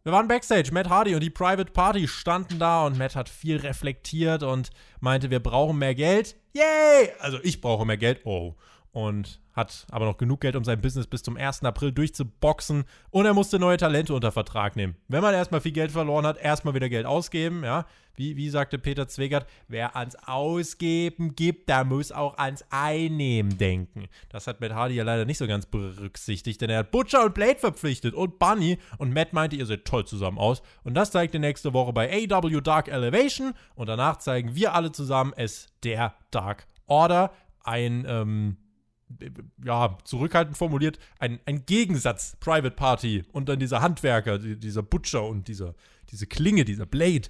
[0.04, 0.72] Wir waren backstage.
[0.72, 5.30] Matt Hardy und die Private Party standen da und Matt hat viel reflektiert und meinte,
[5.30, 6.36] wir brauchen mehr Geld.
[6.54, 7.12] Yay!
[7.20, 8.22] Also ich brauche mehr Geld.
[8.26, 8.56] Oh.
[8.92, 11.64] Und hat aber noch genug Geld, um sein Business bis zum 1.
[11.64, 12.84] April durchzuboxen.
[13.10, 14.96] Und er musste neue Talente unter Vertrag nehmen.
[15.08, 17.64] Wenn man erstmal viel Geld verloren hat, erstmal wieder Geld ausgeben.
[17.64, 17.86] Ja,
[18.16, 24.08] wie, wie sagte Peter Zwegert, wer ans Ausgeben gibt, der muss auch ans Einnehmen denken.
[24.30, 27.34] Das hat Matt Hardy ja leider nicht so ganz berücksichtigt, denn er hat Butcher und
[27.34, 28.78] Blade verpflichtet und Bunny.
[28.98, 30.62] Und Matt meinte, ihr seht toll zusammen aus.
[30.84, 33.54] Und das zeigt ihr nächste Woche bei AW Dark Elevation.
[33.76, 37.32] Und danach zeigen wir alle zusammen es der Dark Order.
[37.64, 38.58] Ein, ähm,
[39.64, 45.24] ja, zurückhaltend formuliert, ein, ein Gegensatz, Private Party und dann dieser Handwerker, die- dieser Butcher
[45.24, 45.76] und dieser,
[46.12, 47.30] diese Klinge, dieser Blade.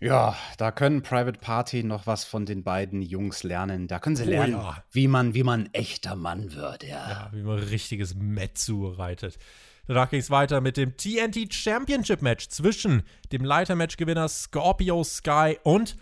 [0.00, 3.86] Ja, da können Private Party noch was von den beiden Jungs lernen.
[3.86, 4.82] Da können sie Oh lernen, ja.
[4.90, 7.08] wie man, wie man ein echter Mann wird, ja.
[7.08, 9.38] Ja, wie man richtiges Metzu reitet.
[9.86, 13.02] Danach ging es weiter mit dem TNT Championship Match zwischen
[13.32, 15.96] dem Leitermatch-Gewinner Scorpio Sky und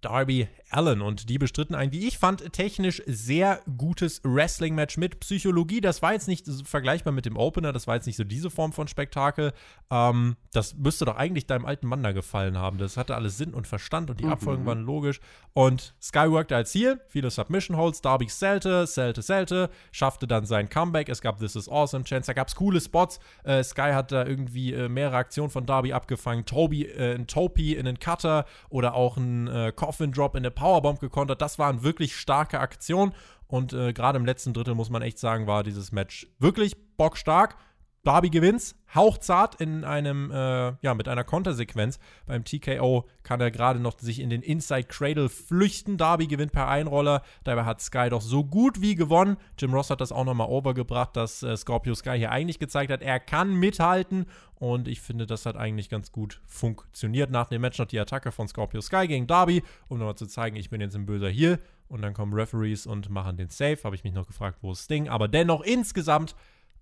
[0.00, 1.02] Darby Allen.
[1.02, 5.80] Und die bestritten ein, wie ich fand, technisch sehr gutes Wrestling-Match mit Psychologie.
[5.80, 8.50] Das war jetzt nicht so vergleichbar mit dem Opener, das war jetzt nicht so diese
[8.50, 9.52] Form von Spektakel.
[9.90, 12.78] Ähm, das müsste doch eigentlich deinem alten Mann da gefallen haben.
[12.78, 15.20] Das hatte alles Sinn und Verstand und die Abfolgen waren logisch.
[15.54, 20.68] Und Sky workte als Ziel, viele Submission Holds, Darby sellte, sellte, sellte, schaffte dann sein
[20.68, 21.08] Comeback.
[21.08, 23.20] Es gab This is Awesome Chance, da gab es coole Spots.
[23.44, 26.46] Äh, Sky hat da irgendwie äh, mehrere Aktionen von Darby abgefangen.
[26.46, 30.50] Toby, äh, ein Topi in den Cutter oder auch ein äh, Coffin Drop in der
[30.62, 31.42] Powerbomb gekontert.
[31.42, 33.12] Das waren wirklich starke Aktionen.
[33.48, 37.56] Und äh, gerade im letzten Drittel muss man echt sagen, war dieses Match wirklich bockstark.
[38.04, 42.00] Darby gewinnt's, hauchzart in einem, äh, ja, mit einer Kontersequenz.
[42.26, 45.98] Beim TKO kann er gerade noch sich in den Inside Cradle flüchten.
[45.98, 47.22] Darby gewinnt per Einroller.
[47.44, 49.36] Dabei hat Sky doch so gut wie gewonnen.
[49.56, 53.02] Jim Ross hat das auch nochmal overgebracht, dass äh, Scorpio Sky hier eigentlich gezeigt hat,
[53.02, 54.26] er kann mithalten.
[54.56, 57.30] Und ich finde, das hat eigentlich ganz gut funktioniert.
[57.30, 60.56] Nach dem Match noch die Attacke von Scorpio Sky gegen Darby, um nochmal zu zeigen,
[60.56, 61.60] ich bin jetzt ein böser Heel.
[61.88, 63.78] Und dann kommen Referees und machen den Safe.
[63.84, 65.08] Habe ich mich noch gefragt, wo ist Sting.
[65.08, 66.34] Aber dennoch insgesamt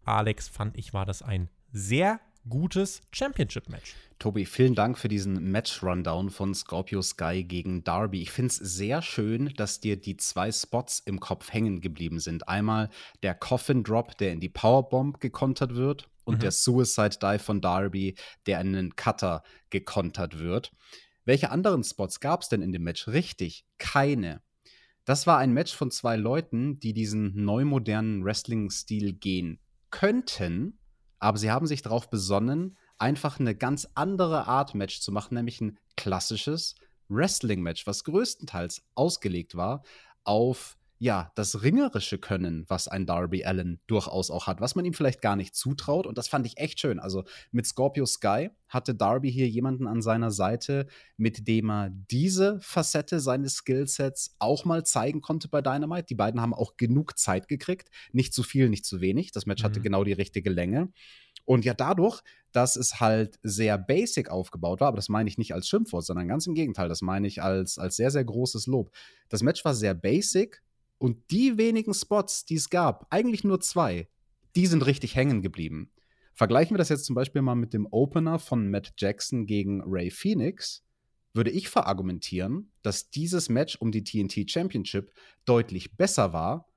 [0.05, 3.94] Alex, fand ich, war das ein sehr gutes Championship-Match.
[4.18, 8.22] Tobi, vielen Dank für diesen Match-Rundown von Scorpio Sky gegen Darby.
[8.22, 12.48] Ich finde es sehr schön, dass dir die zwei Spots im Kopf hängen geblieben sind.
[12.48, 12.90] Einmal
[13.22, 16.40] der Coffin Drop, der in die Powerbomb gekontert wird, und Mhm.
[16.40, 18.14] der Suicide Dive von Darby,
[18.46, 20.72] der in einen Cutter gekontert wird.
[21.24, 23.09] Welche anderen Spots gab es denn in dem Match?
[23.09, 24.42] Richtig, keine.
[25.05, 29.61] Das war ein Match von zwei Leuten, die diesen neumodernen Wrestling-Stil gehen
[29.91, 30.78] könnten,
[31.18, 35.61] aber sie haben sich darauf besonnen, einfach eine ganz andere Art Match zu machen, nämlich
[35.61, 36.74] ein klassisches
[37.09, 39.82] Wrestling-Match, was größtenteils ausgelegt war
[40.24, 44.92] auf ja, das ringerische Können, was ein Darby Allen durchaus auch hat, was man ihm
[44.92, 46.07] vielleicht gar nicht zutraut.
[46.07, 47.01] Und das fand ich echt schön.
[47.01, 50.86] Also mit Scorpio Sky hatte Darby hier jemanden an seiner Seite,
[51.16, 56.05] mit dem er diese Facette seines Skillsets auch mal zeigen konnte bei Dynamite.
[56.05, 57.88] Die beiden haben auch genug Zeit gekriegt.
[58.12, 59.32] Nicht zu viel, nicht zu wenig.
[59.32, 59.68] Das Match mhm.
[59.68, 60.92] hatte genau die richtige Länge.
[61.46, 62.20] Und ja, dadurch,
[62.53, 66.28] dass es halt sehr basic aufgebaut war, aber das meine ich nicht als Schimpfwort, sondern
[66.28, 68.90] ganz im Gegenteil, das meine ich als, als sehr, sehr großes Lob.
[69.30, 70.62] Das Match war sehr basic,
[71.01, 74.09] und die wenigen Spots, die es gab, eigentlich nur zwei,
[74.55, 75.90] die sind richtig hängen geblieben.
[76.34, 80.11] Vergleichen wir das jetzt zum Beispiel mal mit dem Opener von Matt Jackson gegen Ray
[80.11, 80.84] Phoenix,
[81.32, 85.12] würde ich verargumentieren, dass dieses Match um die TNT Championship
[85.46, 86.68] deutlich besser war,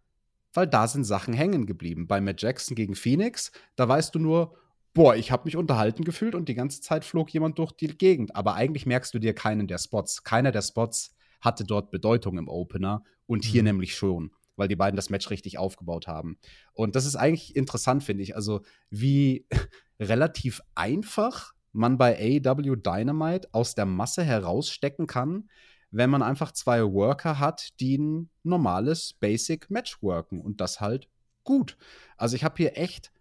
[0.53, 2.07] weil da sind Sachen hängen geblieben.
[2.07, 4.55] Bei Matt Jackson gegen Phoenix, da weißt du nur,
[4.93, 8.35] boah, ich habe mich unterhalten gefühlt und die ganze Zeit flog jemand durch die Gegend.
[8.35, 10.23] Aber eigentlich merkst du dir keinen der Spots.
[10.23, 11.13] Keiner der Spots
[11.43, 13.67] hatte dort Bedeutung im Opener und hier mhm.
[13.67, 16.37] nämlich schon, weil die beiden das Match richtig aufgebaut haben.
[16.73, 18.35] Und das ist eigentlich interessant, finde ich.
[18.35, 19.45] Also, wie
[19.99, 25.49] relativ einfach man bei AEW Dynamite aus der Masse herausstecken kann,
[25.91, 31.07] wenn man einfach zwei Worker hat, die ein normales Basic Match worken und das halt
[31.43, 31.77] gut.
[32.17, 33.11] Also ich habe hier echt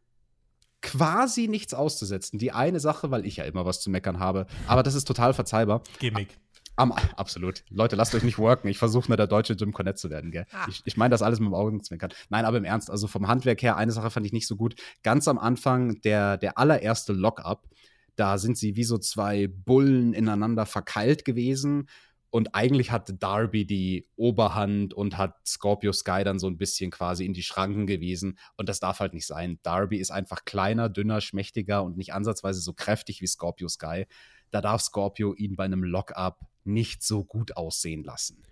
[0.80, 2.38] quasi nichts auszusetzen.
[2.38, 5.34] Die eine Sache, weil ich ja immer was zu meckern habe, aber das ist total
[5.34, 5.82] verzeihbar.
[5.98, 6.38] Gimmick.
[6.76, 7.64] Am, absolut.
[7.68, 8.68] Leute, lasst euch nicht worken.
[8.68, 10.46] Ich versuche nur der deutsche Jim Cornette zu werden, gell?
[10.52, 10.66] Ah.
[10.68, 12.12] Ich, ich meine das alles mit dem Augenzwinkern.
[12.30, 14.74] Nein, aber im Ernst, also vom Handwerk her, eine Sache fand ich nicht so gut.
[15.02, 17.68] Ganz am Anfang, der, der allererste Lock-up,
[18.16, 21.88] da sind sie wie so zwei Bullen ineinander verkeilt gewesen.
[22.30, 27.26] Und eigentlich hatte Darby die Oberhand und hat Scorpio Sky dann so ein bisschen quasi
[27.26, 28.38] in die Schranken gewiesen.
[28.56, 29.58] Und das darf halt nicht sein.
[29.62, 34.06] Darby ist einfach kleiner, dünner, schmächtiger und nicht ansatzweise so kräftig wie Scorpio Sky.
[34.50, 38.42] Da darf Scorpio ihn bei einem Lock-up nicht so gut aussehen lassen.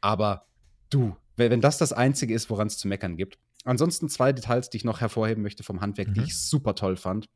[0.00, 0.46] Aber
[0.90, 3.38] du, wenn das das Einzige ist, woran es zu meckern gibt.
[3.64, 6.14] Ansonsten zwei Details, die ich noch hervorheben möchte vom Handwerk, mhm.
[6.14, 7.28] die ich super toll fand.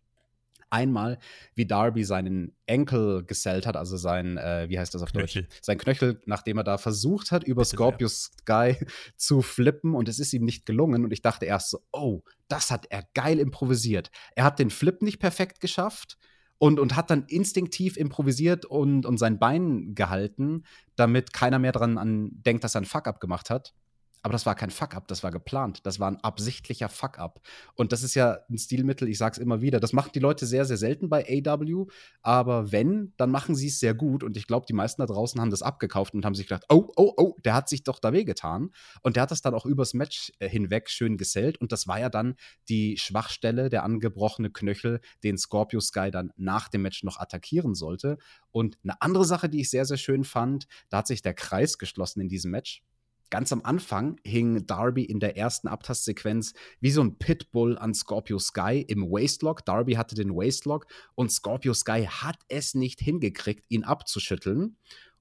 [0.70, 1.18] Einmal,
[1.54, 5.44] wie Darby seinen Enkel gesellt hat, also sein, äh, wie heißt das auf Knöchel.
[5.44, 5.58] Deutsch?
[5.62, 8.76] Sein Knöchel, nachdem er da versucht hat, über Bitte Scorpio Sky
[9.16, 11.04] zu flippen und es ist ihm nicht gelungen.
[11.04, 14.10] Und ich dachte erst so, oh, das hat er geil improvisiert.
[14.36, 16.18] Er hat den Flip nicht perfekt geschafft,
[16.58, 20.64] und, und hat dann instinktiv improvisiert und, und sein Bein gehalten,
[20.96, 23.74] damit keiner mehr dran an denkt, dass er einen Fuck-up gemacht hat.
[24.22, 25.80] Aber das war kein Fuck-up, das war geplant.
[25.84, 27.40] Das war ein absichtlicher Fuck-up.
[27.74, 29.80] Und das ist ja ein Stilmittel, ich sag's immer wieder.
[29.80, 31.86] Das machen die Leute sehr, sehr selten bei AW.
[32.22, 34.24] Aber wenn, dann machen sie es sehr gut.
[34.24, 36.90] Und ich glaube, die meisten da draußen haben das abgekauft und haben sich gedacht, oh,
[36.96, 38.70] oh, oh, der hat sich doch da wehgetan.
[39.02, 41.60] Und der hat das dann auch übers Match äh, hinweg schön gesellt.
[41.60, 42.34] Und das war ja dann
[42.68, 48.18] die Schwachstelle, der angebrochene Knöchel, den Scorpio Sky dann nach dem Match noch attackieren sollte.
[48.50, 51.78] Und eine andere Sache, die ich sehr, sehr schön fand, da hat sich der Kreis
[51.78, 52.82] geschlossen in diesem Match.
[53.30, 58.38] Ganz am Anfang hing Darby in der ersten Abtastsequenz wie so ein Pitbull an Scorpio
[58.38, 59.64] Sky im Waistlock.
[59.64, 64.76] Darby hatte den Waistlock und Scorpio Sky hat es nicht hingekriegt, ihn abzuschütteln.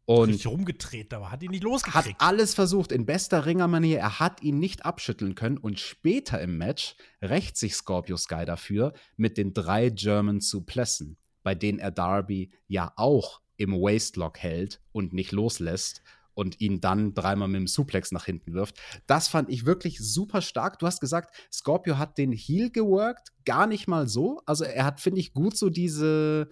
[0.05, 2.15] Und Richtig rumgedreht, aber hat ihn nicht losgekriegt.
[2.15, 3.99] Hat alles versucht in bester Ringermanier.
[3.99, 5.57] Er hat ihn nicht abschütteln können.
[5.57, 11.55] Und später im Match rächt sich Scorpio Sky dafür mit den drei German Suplessen, bei
[11.55, 16.03] denen er Darby ja auch im Waistlock hält und nicht loslässt
[16.37, 18.79] und ihn dann dreimal mit dem Suplex nach hinten wirft.
[19.07, 20.77] Das fand ich wirklich super stark.
[20.77, 24.41] Du hast gesagt, Scorpio hat den Heel geworkt, gar nicht mal so.
[24.45, 26.47] Also er hat, finde ich, gut so diese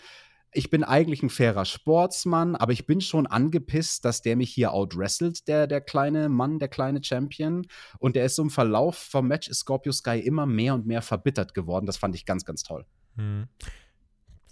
[0.57, 4.71] ich bin eigentlich ein fairer Sportsmann, aber ich bin schon angepisst, dass der mich hier
[4.71, 7.67] outwrestelt, der, der kleine Mann, der kleine Champion.
[7.99, 11.53] Und der ist so im Verlauf vom Match Scorpio Sky immer mehr und mehr verbittert
[11.53, 11.85] geworden.
[11.85, 12.85] Das fand ich ganz, ganz toll.
[13.17, 13.49] Hm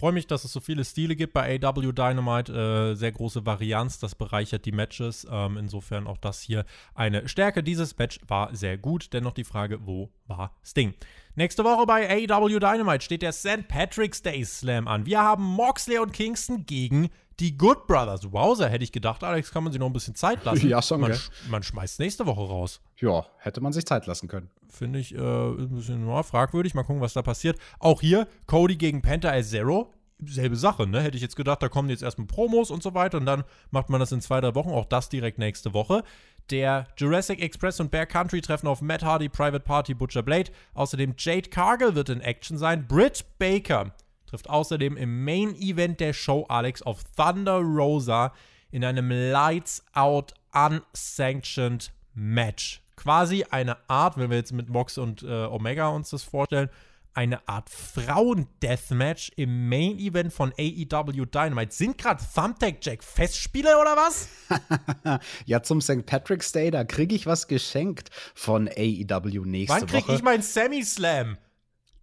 [0.04, 2.52] freue mich, dass es so viele Stile gibt bei AW Dynamite.
[2.52, 5.26] Äh, sehr große Varianz, das bereichert die Matches.
[5.32, 7.64] Ähm, insofern auch das hier eine Stärke.
[7.64, 9.14] Dieses Match war sehr gut.
[9.14, 10.94] Dennoch die Frage, wo war Sting?
[11.36, 13.70] Nächste Woche bei AW Dynamite steht der St.
[13.70, 15.06] Patrick's Day Slam an.
[15.06, 17.10] Wir haben Moxley und Kingston gegen
[17.40, 18.32] die Good Brothers.
[18.32, 20.68] Wowzer, hätte ich gedacht, Alex, kann man sich noch ein bisschen Zeit lassen.
[20.68, 22.82] Ja, schon, man, sch man schmeißt nächste Woche raus.
[22.98, 24.50] Ja, hätte man sich Zeit lassen können.
[24.70, 26.74] Finde ich äh, ein bisschen ja, fragwürdig.
[26.74, 27.58] Mal gucken, was da passiert.
[27.80, 29.94] Auch hier Cody gegen Penta als Zero.
[30.26, 31.02] Selbe Sache, ne?
[31.02, 33.90] Hätte ich jetzt gedacht, da kommen jetzt erstmal Promos und so weiter und dann macht
[33.90, 34.70] man das in zwei, drei Wochen.
[34.70, 36.04] Auch das direkt nächste Woche.
[36.50, 40.52] Der Jurassic Express und Bear Country treffen auf Matt Hardy, Private Party, Butcher Blade.
[40.76, 42.88] Außerdem Jade Cargill wird in Action sein.
[42.88, 43.94] Britt Baker
[44.34, 48.34] trifft außerdem im Main Event der Show Alex auf Thunder Rosa
[48.72, 52.82] in einem Lights Out Unsanctioned Match.
[52.96, 56.70] Quasi eine Art, wenn wir jetzt mit Mox und äh, Omega uns das vorstellen,
[57.14, 61.72] eine Art Frauen-Deathmatch im Main-Event von AEW Dynamite.
[61.72, 64.30] Sind gerade Thumbtack Jack Festspiele oder was?
[65.46, 66.08] ja, zum St.
[66.08, 70.16] Patrick's Day, da kriege ich was geschenkt von AEW nächste Wann krieg Woche.
[70.16, 71.38] ich mein Sammy Slam?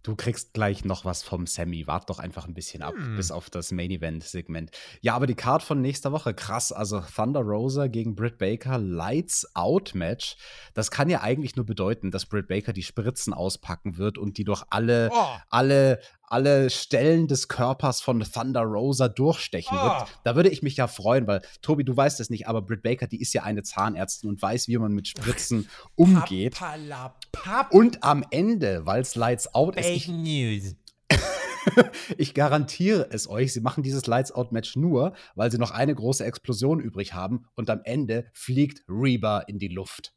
[0.03, 1.85] Du kriegst gleich noch was vom Sammy.
[1.85, 3.15] Wart doch einfach ein bisschen ab, Hm.
[3.17, 4.71] bis auf das Main Event Segment.
[5.01, 6.71] Ja, aber die Card von nächster Woche, krass.
[6.71, 10.37] Also Thunder Rosa gegen Britt Baker, Lights Out Match.
[10.73, 14.43] Das kann ja eigentlich nur bedeuten, dass Britt Baker die Spritzen auspacken wird und die
[14.43, 15.25] durch alle, Oh.
[15.49, 15.99] alle,
[16.31, 19.83] alle Stellen des Körpers von Thunder Rosa durchstechen Oh.
[19.83, 20.07] wird.
[20.23, 23.07] Da würde ich mich ja freuen, weil Tobi, du weißt es nicht, aber Britt Baker,
[23.07, 26.55] die ist ja eine Zahnärztin und weiß, wie man mit Spritzen umgeht.
[26.55, 27.73] Pappalapapp.
[27.73, 30.75] Und am Ende, weil es Lights Out ist, ich Fake News.
[32.17, 35.93] ich garantiere es euch, sie machen dieses Lights Out Match nur, weil sie noch eine
[35.93, 40.13] große Explosion übrig haben und am Ende fliegt Reba in die Luft.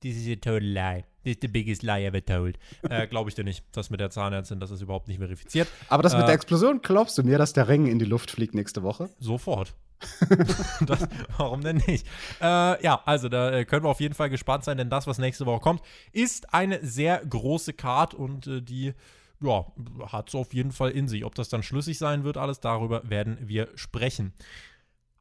[0.00, 1.04] This is a total lie.
[1.40, 2.58] The biggest lie ever told.
[2.88, 3.64] äh, Glaube ich dir nicht.
[3.72, 5.68] Das mit der Zahnärztin, das ist überhaupt nicht verifiziert.
[5.88, 8.30] Aber das mit Äh, der Explosion, glaubst du mir, dass der Ring in die Luft
[8.30, 9.10] fliegt nächste Woche?
[9.18, 9.74] Sofort.
[10.86, 11.08] das,
[11.38, 12.06] warum denn nicht?
[12.40, 15.18] Äh, ja, also da äh, können wir auf jeden Fall gespannt sein, denn das, was
[15.18, 18.92] nächste Woche kommt, ist eine sehr große Card und äh, die
[19.40, 19.66] ja,
[20.12, 21.24] hat es auf jeden Fall in sich.
[21.24, 24.32] Ob das dann schlüssig sein wird, alles darüber werden wir sprechen.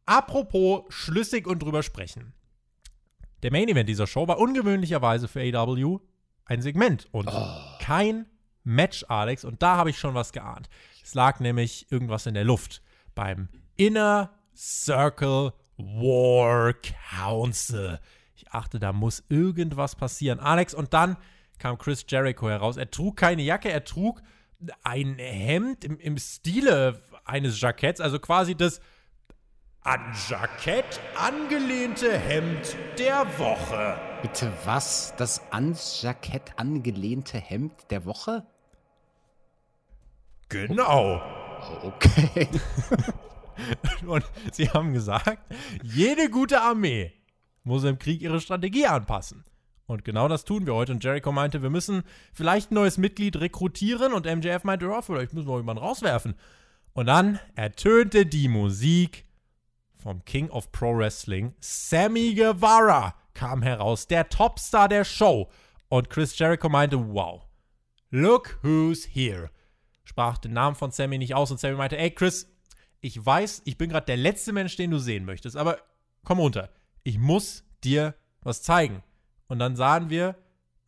[0.05, 2.33] Apropos schlüssig und drüber sprechen.
[3.45, 5.99] Der Main Event dieser Show war ungewöhnlicherweise für AW
[6.45, 7.29] ein Segment und
[7.79, 8.25] kein
[8.63, 9.45] Match, Alex.
[9.45, 10.67] Und da habe ich schon was geahnt.
[11.03, 12.81] Es lag nämlich irgendwas in der Luft
[13.13, 16.73] beim Inner Circle War
[17.19, 17.99] Council.
[18.35, 20.39] Ich achte, da muss irgendwas passieren.
[20.39, 21.15] Alex, und dann
[21.59, 22.77] kam Chris Jericho heraus.
[22.77, 24.23] Er trug keine Jacke, er trug
[24.81, 28.81] ein Hemd im, im Stile eines Jacketts, also quasi das
[29.86, 33.99] an Jackett angelehnte Hemd der Woche.
[34.23, 35.13] Bitte was?
[35.17, 38.47] Das ans Jackett angelehnte Hemd der Woche?
[40.49, 41.21] Genau.
[41.21, 42.47] Oh, Okay.
[44.05, 45.39] Und sie haben gesagt,
[45.81, 47.13] jede gute Armee
[47.63, 49.45] muss im Krieg ihre Strategie anpassen.
[49.86, 50.93] Und genau das tun wir heute.
[50.93, 54.13] Und Jericho meinte, wir müssen vielleicht ein neues Mitglied rekrutieren.
[54.13, 56.36] Und MJF meinte, ja, vielleicht müssen wir jemanden rauswerfen.
[56.93, 59.24] Und dann ertönte die Musik
[60.05, 61.55] vom King of Pro Wrestling.
[61.59, 65.49] Sammy Guevara kam heraus, der Topstar der Show.
[65.89, 67.43] Und Chris Jericho meinte, wow,
[68.11, 69.49] look who's here.
[70.03, 72.55] Sprach den Namen von Sammy nicht aus und Sammy meinte, ey Chris,
[73.01, 75.79] ich weiß, ich bin gerade der letzte Mensch, den du sehen möchtest, aber
[76.23, 76.69] komm runter.
[77.01, 79.01] Ich muss dir was zeigen.
[79.47, 80.35] Und dann sahen wir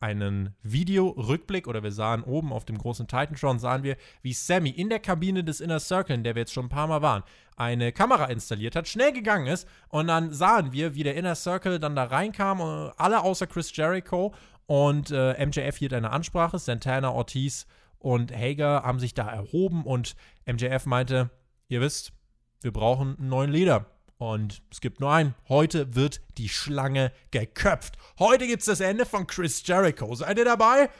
[0.00, 4.88] einen Videorückblick oder wir sahen oben auf dem großen Titantron, sahen wir, wie Sammy in
[4.88, 7.24] der Kabine des Inner Circle, in der wir jetzt schon ein paar Mal waren,
[7.56, 11.80] eine Kamera installiert hat, schnell gegangen ist und dann sahen wir, wie der Inner Circle
[11.80, 14.34] dann da reinkam, äh, alle außer Chris Jericho
[14.66, 17.66] und äh, MJF hielt eine Ansprache, Santana, Ortiz
[17.98, 20.14] und Hager haben sich da erhoben und
[20.46, 21.30] MJF meinte,
[21.68, 22.12] ihr wisst,
[22.60, 23.86] wir brauchen einen neuen Leader.
[24.18, 25.34] Und es gibt nur einen.
[25.48, 27.96] Heute wird die Schlange geköpft.
[28.18, 30.12] Heute gibt es das Ende von Chris Jericho.
[30.14, 30.90] Seid ihr dabei?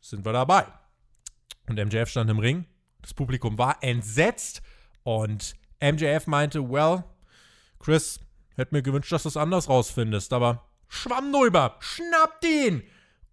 [0.00, 0.66] Sind wir dabei.
[1.68, 2.66] Und MJF stand im Ring.
[3.00, 4.60] Das Publikum war entsetzt.
[5.04, 7.04] Und MJF meinte, well,
[7.78, 8.18] Chris,
[8.56, 10.32] hätte mir gewünscht, dass du es anders rausfindest.
[10.32, 11.76] Aber schwamm drüber.
[11.78, 12.82] Schnappt ihn.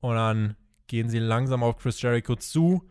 [0.01, 2.87] Und dann gehen sie langsam auf Chris Jericho zu.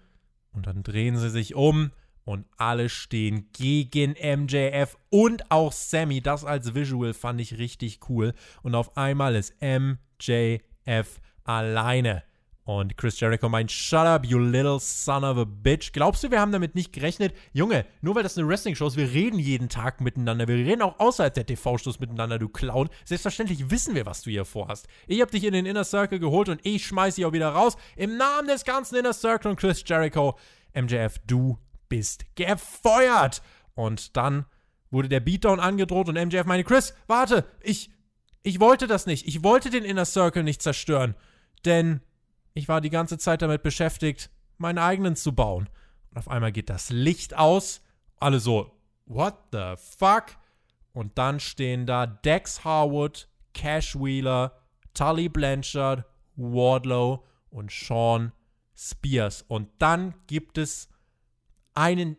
[0.52, 1.92] Und dann drehen sie sich um
[2.30, 6.20] und alle stehen gegen MJF und auch Sammy.
[6.20, 8.34] Das als Visual fand ich richtig cool.
[8.62, 12.22] Und auf einmal ist MJF alleine.
[12.62, 15.90] Und Chris Jericho meint, shut up, you little son of a bitch.
[15.92, 17.34] Glaubst du, wir haben damit nicht gerechnet?
[17.52, 20.46] Junge, nur weil das eine Wrestling-Show ist, wir reden jeden Tag miteinander.
[20.46, 22.90] Wir reden auch außerhalb der TV-Shows miteinander, du Clown.
[23.04, 24.86] Selbstverständlich wissen wir, was du hier vorhast.
[25.08, 27.76] Ich habe dich in den Inner Circle geholt und ich schmeiß dich auch wieder raus.
[27.96, 30.38] Im Namen des ganzen Inner Circle und Chris Jericho.
[30.72, 31.58] MJF, du
[31.90, 33.42] bist gefeuert.
[33.74, 34.46] Und dann
[34.90, 37.90] wurde der Beatdown angedroht und MJF meinte, Chris, warte, ich,
[38.42, 39.28] ich wollte das nicht.
[39.28, 41.14] Ich wollte den Inner Circle nicht zerstören.
[41.66, 42.00] Denn
[42.54, 45.68] ich war die ganze Zeit damit beschäftigt, meinen eigenen zu bauen.
[46.10, 47.82] Und auf einmal geht das Licht aus.
[48.16, 48.72] Alle so,
[49.06, 50.36] what the fuck?
[50.92, 54.56] Und dann stehen da Dex Harwood, Cash Wheeler,
[54.94, 56.04] Tully Blanchard,
[56.36, 58.32] Wardlow und Sean
[58.76, 59.44] Spears.
[59.46, 60.89] Und dann gibt es
[61.74, 62.16] einen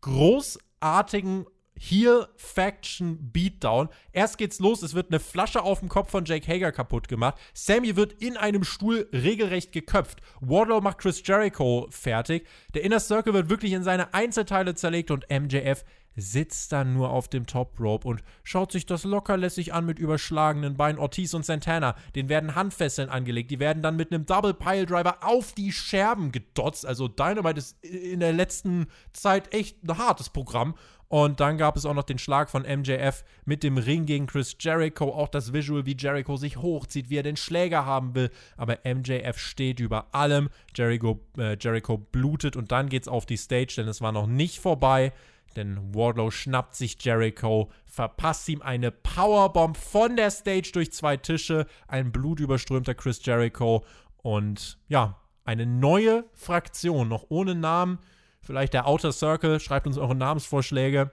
[0.00, 1.46] großartigen
[1.78, 3.88] Heel-Faction Beatdown.
[4.12, 7.38] Erst geht's los, es wird eine Flasche auf dem Kopf von Jake Hager kaputt gemacht.
[7.52, 10.20] Sammy wird in einem Stuhl regelrecht geköpft.
[10.40, 12.46] Wardlow macht Chris Jericho fertig.
[12.74, 15.84] Der Inner Circle wird wirklich in seine Einzelteile zerlegt und MJF
[16.16, 20.76] sitzt dann nur auf dem Top Rope und schaut sich das lockerlässig an mit überschlagenen
[20.76, 20.98] Beinen.
[20.98, 23.50] Ortiz und Santana, denen werden Handfesseln angelegt.
[23.50, 26.86] Die werden dann mit einem Double Pile Driver auf die Scherben gedotzt.
[26.86, 30.74] Also Dynamite ist in der letzten Zeit echt ein hartes Programm.
[31.14, 34.56] Und dann gab es auch noch den Schlag von MJF mit dem Ring gegen Chris
[34.58, 35.14] Jericho.
[35.14, 38.32] Auch das Visual, wie Jericho sich hochzieht, wie er den Schläger haben will.
[38.56, 40.48] Aber MJF steht über allem.
[40.74, 44.58] Jericho, äh, Jericho blutet und dann geht's auf die Stage, denn es war noch nicht
[44.58, 45.12] vorbei.
[45.54, 51.66] Denn Wardlow schnappt sich Jericho, verpasst ihm eine Powerbomb von der Stage durch zwei Tische.
[51.86, 53.84] Ein blutüberströmter Chris Jericho.
[54.16, 58.00] Und ja, eine neue Fraktion, noch ohne Namen
[58.44, 61.10] vielleicht der Outer Circle, schreibt uns eure Namensvorschläge.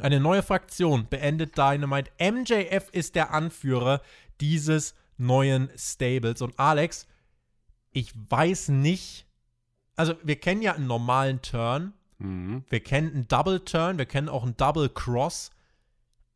[0.00, 2.10] Eine neue Fraktion beendet Dynamite.
[2.18, 4.00] MJF ist der Anführer
[4.40, 6.42] dieses neuen Stables.
[6.42, 7.06] Und Alex,
[7.92, 9.26] ich weiß nicht,
[9.96, 12.64] also wir kennen ja einen normalen Turn, mhm.
[12.68, 15.50] wir kennen einen Double Turn, wir kennen auch einen Double Cross,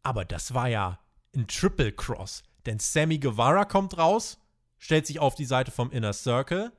[0.02, 1.00] aber das war ja
[1.34, 2.44] ein Triple Cross.
[2.66, 4.38] Denn Sammy Guevara kommt raus,
[4.78, 6.72] stellt sich auf die Seite vom Inner Circle,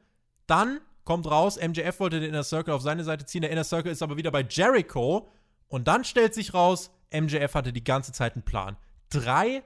[0.47, 0.79] dann
[1.09, 4.03] kommt raus, MJF wollte den Inner Circle auf seine Seite ziehen, der Inner Circle ist
[4.03, 5.27] aber wieder bei Jericho
[5.67, 8.77] und dann stellt sich raus, MJF hatte die ganze Zeit einen Plan.
[9.09, 9.63] Drei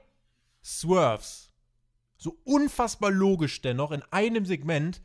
[0.64, 1.52] Swerves.
[2.16, 5.02] So unfassbar logisch dennoch in einem Segment.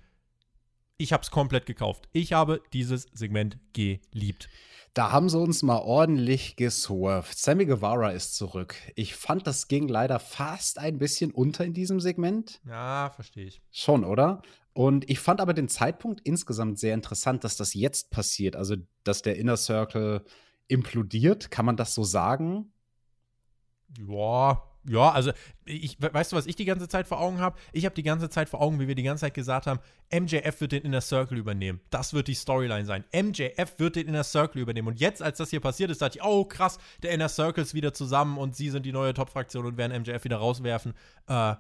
[0.95, 2.07] Ich habe es komplett gekauft.
[2.13, 4.47] Ich habe dieses Segment geliebt.
[4.93, 7.37] Da haben sie uns mal ordentlich geswerved.
[7.37, 8.75] Sammy Guevara ist zurück.
[8.95, 12.61] Ich fand, das ging leider fast ein bisschen unter in diesem Segment.
[12.65, 13.61] Ja, verstehe ich.
[13.71, 14.41] Schon, oder?
[14.79, 18.55] Und ich fand aber den Zeitpunkt insgesamt sehr interessant, dass das jetzt passiert.
[18.55, 20.23] Also, dass der Inner Circle
[20.69, 21.51] implodiert.
[21.51, 22.71] Kann man das so sagen?
[24.07, 25.33] Ja, ja, also
[25.65, 27.59] ich weißt du, was ich die ganze Zeit vor Augen habe?
[27.73, 29.81] Ich habe die ganze Zeit vor Augen, wie wir die ganze Zeit gesagt haben,
[30.13, 31.81] MJF wird den Inner Circle übernehmen.
[31.89, 33.03] Das wird die Storyline sein.
[33.13, 34.87] MJF wird den Inner Circle übernehmen.
[34.87, 37.73] Und jetzt, als das hier passiert ist, dachte ich, oh krass, der Inner Circle ist
[37.73, 40.93] wieder zusammen und sie sind die neue Top-Fraktion und werden MJF wieder rauswerfen.
[41.27, 41.55] Äh,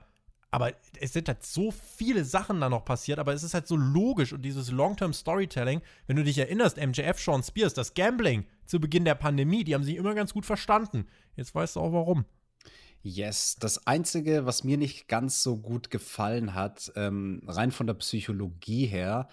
[0.51, 3.75] aber es sind halt so viele Sachen da noch passiert, aber es ist halt so
[3.75, 9.05] logisch und dieses Long-Term-Storytelling, wenn du dich erinnerst, MJF, Sean Spears, das Gambling zu Beginn
[9.05, 11.05] der Pandemie, die haben sich immer ganz gut verstanden.
[11.35, 12.25] Jetzt weißt du auch warum.
[13.01, 17.93] Yes, das Einzige, was mir nicht ganz so gut gefallen hat, ähm, rein von der
[17.93, 19.29] Psychologie her,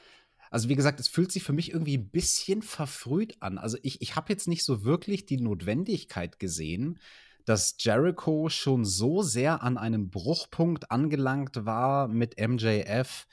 [0.50, 3.58] also wie gesagt, es fühlt sich für mich irgendwie ein bisschen verfrüht an.
[3.58, 6.98] Also ich, ich habe jetzt nicht so wirklich die Notwendigkeit gesehen,
[7.46, 13.26] dass Jericho schon so sehr an einem Bruchpunkt angelangt war mit MJF,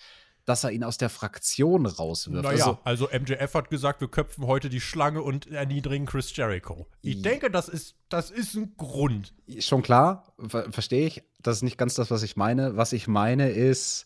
[0.46, 2.44] dass er ihn aus der Fraktion rauswirft.
[2.44, 6.88] Naja, also, also MJF hat gesagt, wir köpfen heute die Schlange und erniedrigen Chris Jericho.
[7.02, 9.34] Ich denke, das ist, das ist ein Grund.
[9.60, 11.24] Schon klar, ver verstehe ich.
[11.42, 12.78] Das ist nicht ganz das, was ich meine.
[12.78, 14.06] Was ich meine ist,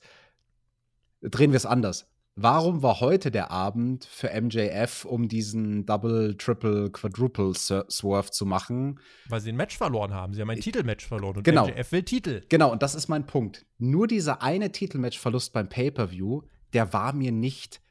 [1.21, 2.07] drehen wir es anders.
[2.39, 8.99] Warum war heute der Abend für MJF, um diesen Double, Triple, Quadruple Swerve zu machen?
[9.27, 10.35] Weil sie ein Match verloren haben.
[10.35, 11.67] Sie haben ein Titelmatch verloren und genau.
[11.67, 12.43] MJF will Titel.
[12.47, 13.65] Genau, und das ist mein Punkt.
[13.79, 17.81] Nur dieser eine Titelmatch-Verlust beim Pay-Per-View, der war mir nicht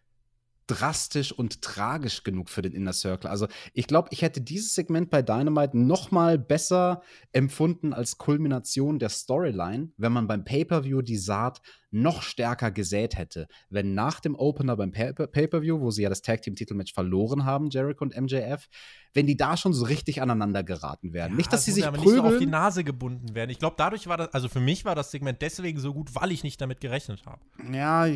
[0.68, 3.30] drastisch und tragisch genug für den Inner Circle.
[3.30, 8.98] Also ich glaube, ich hätte dieses Segment bei Dynamite noch mal besser empfunden als Kulmination
[8.98, 11.60] der Storyline, wenn man beim Pay-per-View die Saat
[11.90, 13.46] noch stärker gesät hätte.
[13.70, 17.70] Wenn nach dem Opener beim Pay-per-View, wo sie ja das Tag Team Titelmatch verloren haben,
[17.70, 18.68] Jericho und MJF,
[19.14, 21.32] wenn die da schon so richtig aneinander geraten werden.
[21.32, 22.16] Ja, nicht, dass sie sich aber prügeln.
[22.16, 23.50] nicht so auf die Nase gebunden werden.
[23.50, 26.32] Ich glaube, dadurch war das, also für mich war das Segment deswegen so gut, weil
[26.32, 27.40] ich nicht damit gerechnet habe.
[27.72, 28.06] Ja,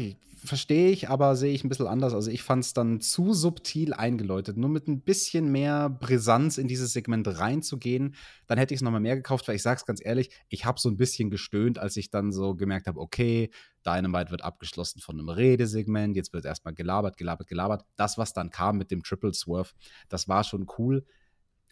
[0.45, 2.15] verstehe ich, aber sehe ich ein bisschen anders.
[2.15, 4.57] Also ich fand es dann zu subtil eingeläutet.
[4.57, 8.15] Nur mit ein bisschen mehr Brisanz in dieses Segment reinzugehen,
[8.47, 10.89] dann hätte ich es nochmal mehr gekauft, weil ich sag's ganz ehrlich, ich habe so
[10.89, 13.51] ein bisschen gestöhnt, als ich dann so gemerkt habe, okay,
[13.85, 17.85] Dynamite wird abgeschlossen von einem Redesegment, jetzt wird erstmal gelabert, gelabert, gelabert.
[17.97, 19.71] Das, was dann kam mit dem Triple Swerve,
[20.09, 21.05] das war schon cool.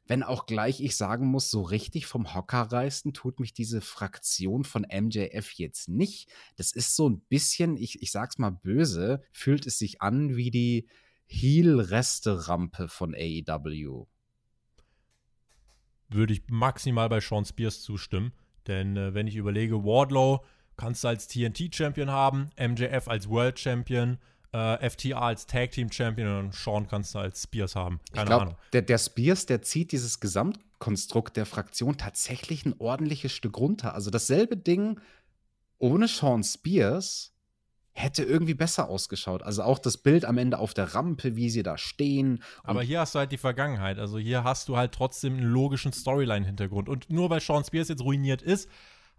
[0.07, 4.65] Wenn auch gleich ich sagen muss, so richtig vom Hocker reißen tut mich diese Fraktion
[4.65, 6.31] von MJF jetzt nicht.
[6.57, 10.51] Das ist so ein bisschen, ich, ich sag's mal böse, fühlt es sich an wie
[10.51, 10.89] die
[11.27, 14.07] Heel-Reste-Rampe von AEW.
[16.09, 18.33] Würde ich maximal bei Sean Spears zustimmen.
[18.67, 20.43] Denn äh, wenn ich überlege, Wardlow
[20.79, 24.19] kannst du als TNT-Champion haben, MJF als World Champion,
[24.53, 28.01] äh, FTA als Tag Team Champion und Sean kannst du als Spears haben.
[28.13, 28.57] Keine ich glaub, Ahnung.
[28.73, 33.95] Der, der Spears, der zieht dieses Gesamtkonstrukt der Fraktion tatsächlich ein ordentliches Stück runter.
[33.95, 35.01] Also dasselbe Ding
[35.79, 37.35] ohne Sean Spears
[37.93, 39.43] hätte irgendwie besser ausgeschaut.
[39.43, 42.43] Also auch das Bild am Ende auf der Rampe, wie sie da stehen.
[42.63, 43.99] Aber hier hast du halt die Vergangenheit.
[43.99, 46.89] Also hier hast du halt trotzdem einen logischen Storyline-Hintergrund.
[46.89, 48.69] Und nur weil Sean Spears jetzt ruiniert ist,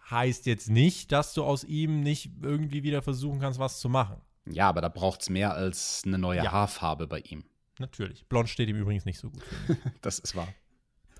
[0.10, 4.18] heißt jetzt nicht, dass du aus ihm nicht irgendwie wieder versuchen kannst, was zu machen.
[4.45, 6.51] Ja, aber da braucht es mehr als eine neue ja.
[6.51, 7.43] Haarfarbe bei ihm.
[7.78, 8.26] Natürlich.
[8.28, 9.43] Blond steht ihm übrigens nicht so gut.
[10.01, 10.47] das ist wahr.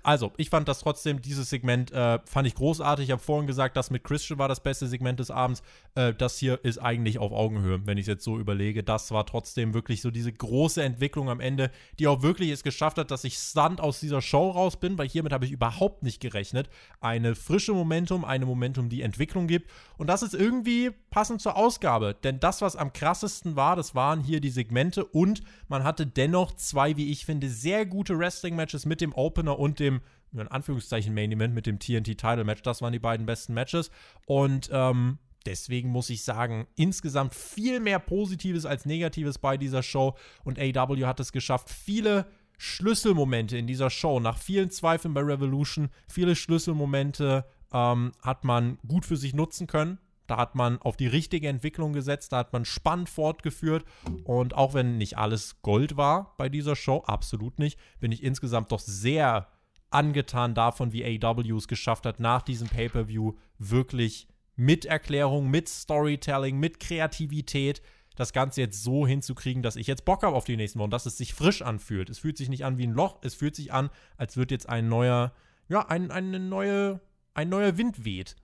[0.02, 3.06] Also, ich fand das trotzdem, dieses Segment äh, fand ich großartig.
[3.06, 5.62] Ich habe vorhin gesagt, das mit Christian war das beste Segment des Abends.
[5.94, 8.82] Äh, das hier ist eigentlich auf Augenhöhe, wenn ich es jetzt so überlege.
[8.82, 12.98] Das war trotzdem wirklich so diese große Entwicklung am Ende, die auch wirklich es geschafft
[12.98, 16.20] hat, dass ich stunned aus dieser Show raus bin, weil hiermit habe ich überhaupt nicht
[16.20, 16.70] gerechnet.
[17.00, 19.70] Eine frische Momentum, eine Momentum, die Entwicklung gibt.
[19.98, 22.16] Und das ist irgendwie passend zur Ausgabe.
[22.22, 26.54] Denn das, was am krassesten war, das waren hier die Segmente und man hatte dennoch
[26.56, 29.89] zwei, wie ich finde, sehr gute Wrestling-Matches mit dem Opener und dem,
[30.32, 32.62] in Anführungszeichen, Main Event mit dem TNT-Title-Match.
[32.62, 33.90] Das waren die beiden besten Matches.
[34.26, 40.16] Und ähm, deswegen muss ich sagen, insgesamt viel mehr Positives als Negatives bei dieser Show.
[40.44, 42.26] Und AW hat es geschafft, viele
[42.58, 49.06] Schlüsselmomente in dieser Show, nach vielen Zweifeln bei Revolution, viele Schlüsselmomente ähm, hat man gut
[49.06, 49.98] für sich nutzen können.
[50.26, 53.84] Da hat man auf die richtige Entwicklung gesetzt, da hat man spannend fortgeführt.
[54.24, 58.70] Und auch wenn nicht alles Gold war bei dieser Show, absolut nicht, bin ich insgesamt
[58.70, 59.48] doch sehr
[59.90, 66.58] angetan davon, wie AW es geschafft hat, nach diesem Pay-Per-View wirklich mit Erklärung, mit Storytelling,
[66.58, 67.82] mit Kreativität
[68.16, 71.06] das Ganze jetzt so hinzukriegen, dass ich jetzt Bock habe auf die nächsten Wochen, dass
[71.06, 72.10] es sich frisch anfühlt.
[72.10, 73.88] Es fühlt sich nicht an wie ein Loch, es fühlt sich an,
[74.18, 75.32] als wird jetzt ein neuer,
[75.68, 77.00] ja, ein, eine neue,
[77.32, 78.36] ein neuer Wind weht.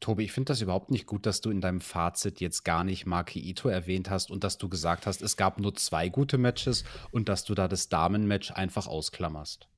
[0.00, 3.06] Tobi, ich finde das überhaupt nicht gut, dass du in deinem Fazit jetzt gar nicht
[3.06, 6.84] Maki Ito erwähnt hast und dass du gesagt hast, es gab nur zwei gute Matches
[7.10, 9.68] und dass du da das Damenmatch einfach ausklammerst.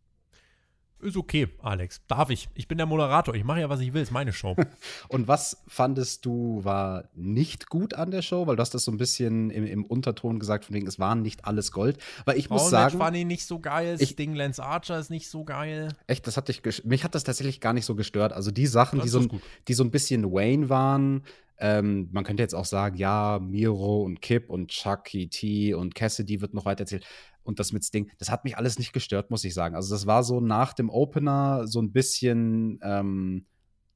[1.03, 2.03] Ist okay, Alex.
[2.09, 2.49] Darf ich.
[2.55, 3.35] Ich bin der Moderator.
[3.35, 4.03] Ich mache ja, was ich will.
[4.03, 4.57] Ist meine Show.
[5.09, 8.47] Und was fandest du war nicht gut an der Show?
[8.47, 11.23] Weil du hast das so ein bisschen im, im Unterton gesagt, von wegen, es waren
[11.23, 11.99] nicht alles Gold.
[12.25, 12.99] Weil ich muss sagen.
[12.99, 13.97] war nicht so geil.
[13.99, 15.89] Ich, Sting Lance Archer ist nicht so geil.
[16.07, 18.33] Echt, das hat dich mich hat das tatsächlich gar nicht so gestört.
[18.33, 19.27] Also die Sachen, die so,
[19.69, 21.23] die so ein bisschen Wayne waren,
[21.63, 26.41] ähm, man könnte jetzt auch sagen, ja, Miro und Kip und Chucky T und Cassidy
[26.41, 27.07] wird noch weiter erzählt
[27.43, 29.75] und das mit Sting, das hat mich alles nicht gestört, muss ich sagen.
[29.75, 33.47] Also das war so nach dem Opener so ein bisschen ähm,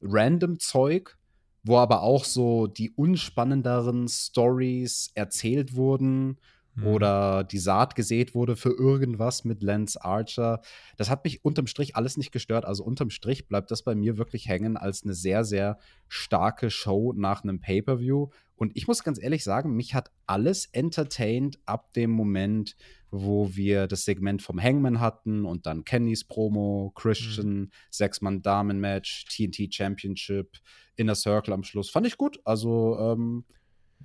[0.00, 1.18] random Zeug,
[1.62, 6.38] wo aber auch so die unspannenderen Stories erzählt wurden
[6.74, 6.86] mhm.
[6.86, 10.60] oder die Saat gesät wurde für irgendwas mit Lance Archer.
[10.96, 12.64] Das hat mich unterm Strich alles nicht gestört.
[12.64, 15.78] Also unterm Strich bleibt das bei mir wirklich hängen als eine sehr, sehr
[16.08, 18.28] starke Show nach einem Pay-per-View.
[18.56, 22.76] Und ich muss ganz ehrlich sagen, mich hat alles entertained ab dem Moment,
[23.22, 27.70] wo wir das Segment vom Hangman hatten und dann Kennys Promo, Christian, mhm.
[27.90, 30.58] Sechs-Mann-Damen-Match, TNT Championship,
[30.96, 31.90] Inner Circle am Schluss.
[31.90, 32.40] Fand ich gut.
[32.44, 33.44] Also ähm,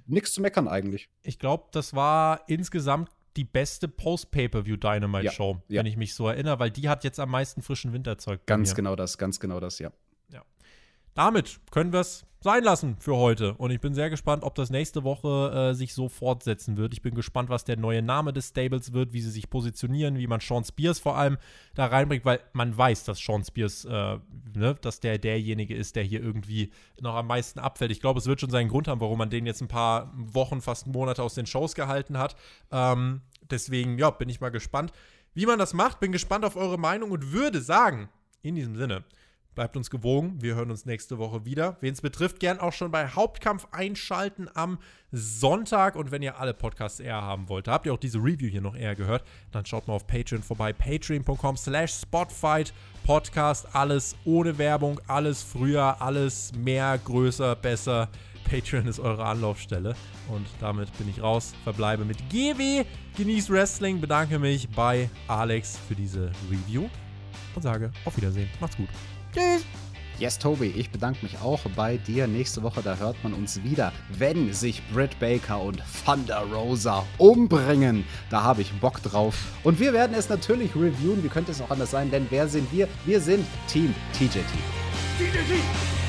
[0.05, 1.09] nichts zu meckern eigentlich.
[1.23, 5.79] Ich glaube, das war insgesamt die beste Post-Pay-Per-View Dynamite-Show, ja, ja.
[5.79, 8.47] wenn ich mich so erinnere, weil die hat jetzt am meisten frischen Wind erzeugt.
[8.47, 9.91] Ganz genau das, ganz genau das, ja.
[10.31, 10.43] Ja.
[11.13, 13.53] Damit können wir es sein lassen für heute.
[13.55, 16.93] Und ich bin sehr gespannt, ob das nächste Woche äh, sich so fortsetzen wird.
[16.93, 20.27] Ich bin gespannt, was der neue Name des Stables wird, wie sie sich positionieren, wie
[20.27, 21.37] man Sean Spears vor allem
[21.75, 24.19] da reinbringt, weil man weiß, dass Sean Spears, äh,
[24.55, 26.71] ne, dass der derjenige ist, der hier irgendwie
[27.01, 27.91] noch am meisten abfällt.
[27.91, 30.61] Ich glaube, es wird schon seinen Grund haben, warum man den jetzt ein paar Wochen,
[30.61, 32.37] fast Monate aus den Shows gehalten hat.
[32.71, 34.93] Ähm, deswegen, ja, bin ich mal gespannt,
[35.33, 35.99] wie man das macht.
[35.99, 38.09] Bin gespannt auf eure Meinung und würde sagen,
[38.41, 39.03] in diesem Sinne,
[39.59, 40.37] Bleibt uns gewogen.
[40.39, 41.75] Wir hören uns nächste Woche wieder.
[41.81, 44.77] Wen es betrifft, gern auch schon bei Hauptkampf einschalten am
[45.11, 45.97] Sonntag.
[45.97, 48.73] Und wenn ihr alle Podcasts eher haben wollt, habt ihr auch diese Review hier noch
[48.73, 50.71] eher gehört, dann schaut mal auf Patreon vorbei.
[50.71, 53.67] Patreon.com slash Spotfight Podcast.
[53.75, 58.07] Alles ohne Werbung, alles früher, alles mehr, größer, besser.
[58.49, 59.93] Patreon ist eure Anlaufstelle.
[60.29, 61.53] Und damit bin ich raus.
[61.65, 62.85] Verbleibe mit GW.
[63.17, 63.99] Genieß Wrestling.
[63.99, 66.87] Bedanke mich bei Alex für diese Review.
[67.55, 68.47] Und sage auf Wiedersehen.
[68.61, 68.87] Macht's gut.
[69.33, 69.65] Tschüss.
[70.19, 72.27] Yes, Tobi, ich bedanke mich auch bei dir.
[72.27, 78.03] Nächste Woche, da hört man uns wieder, wenn sich Britt Baker und Thunder Rosa umbringen.
[78.29, 79.35] Da habe ich Bock drauf.
[79.63, 81.23] Und wir werden es natürlich reviewen.
[81.23, 82.11] Wie könnte es auch anders sein?
[82.11, 82.89] Denn wer sind wir?
[83.05, 84.43] Wir sind Team TJT.
[85.17, 86.08] TJT!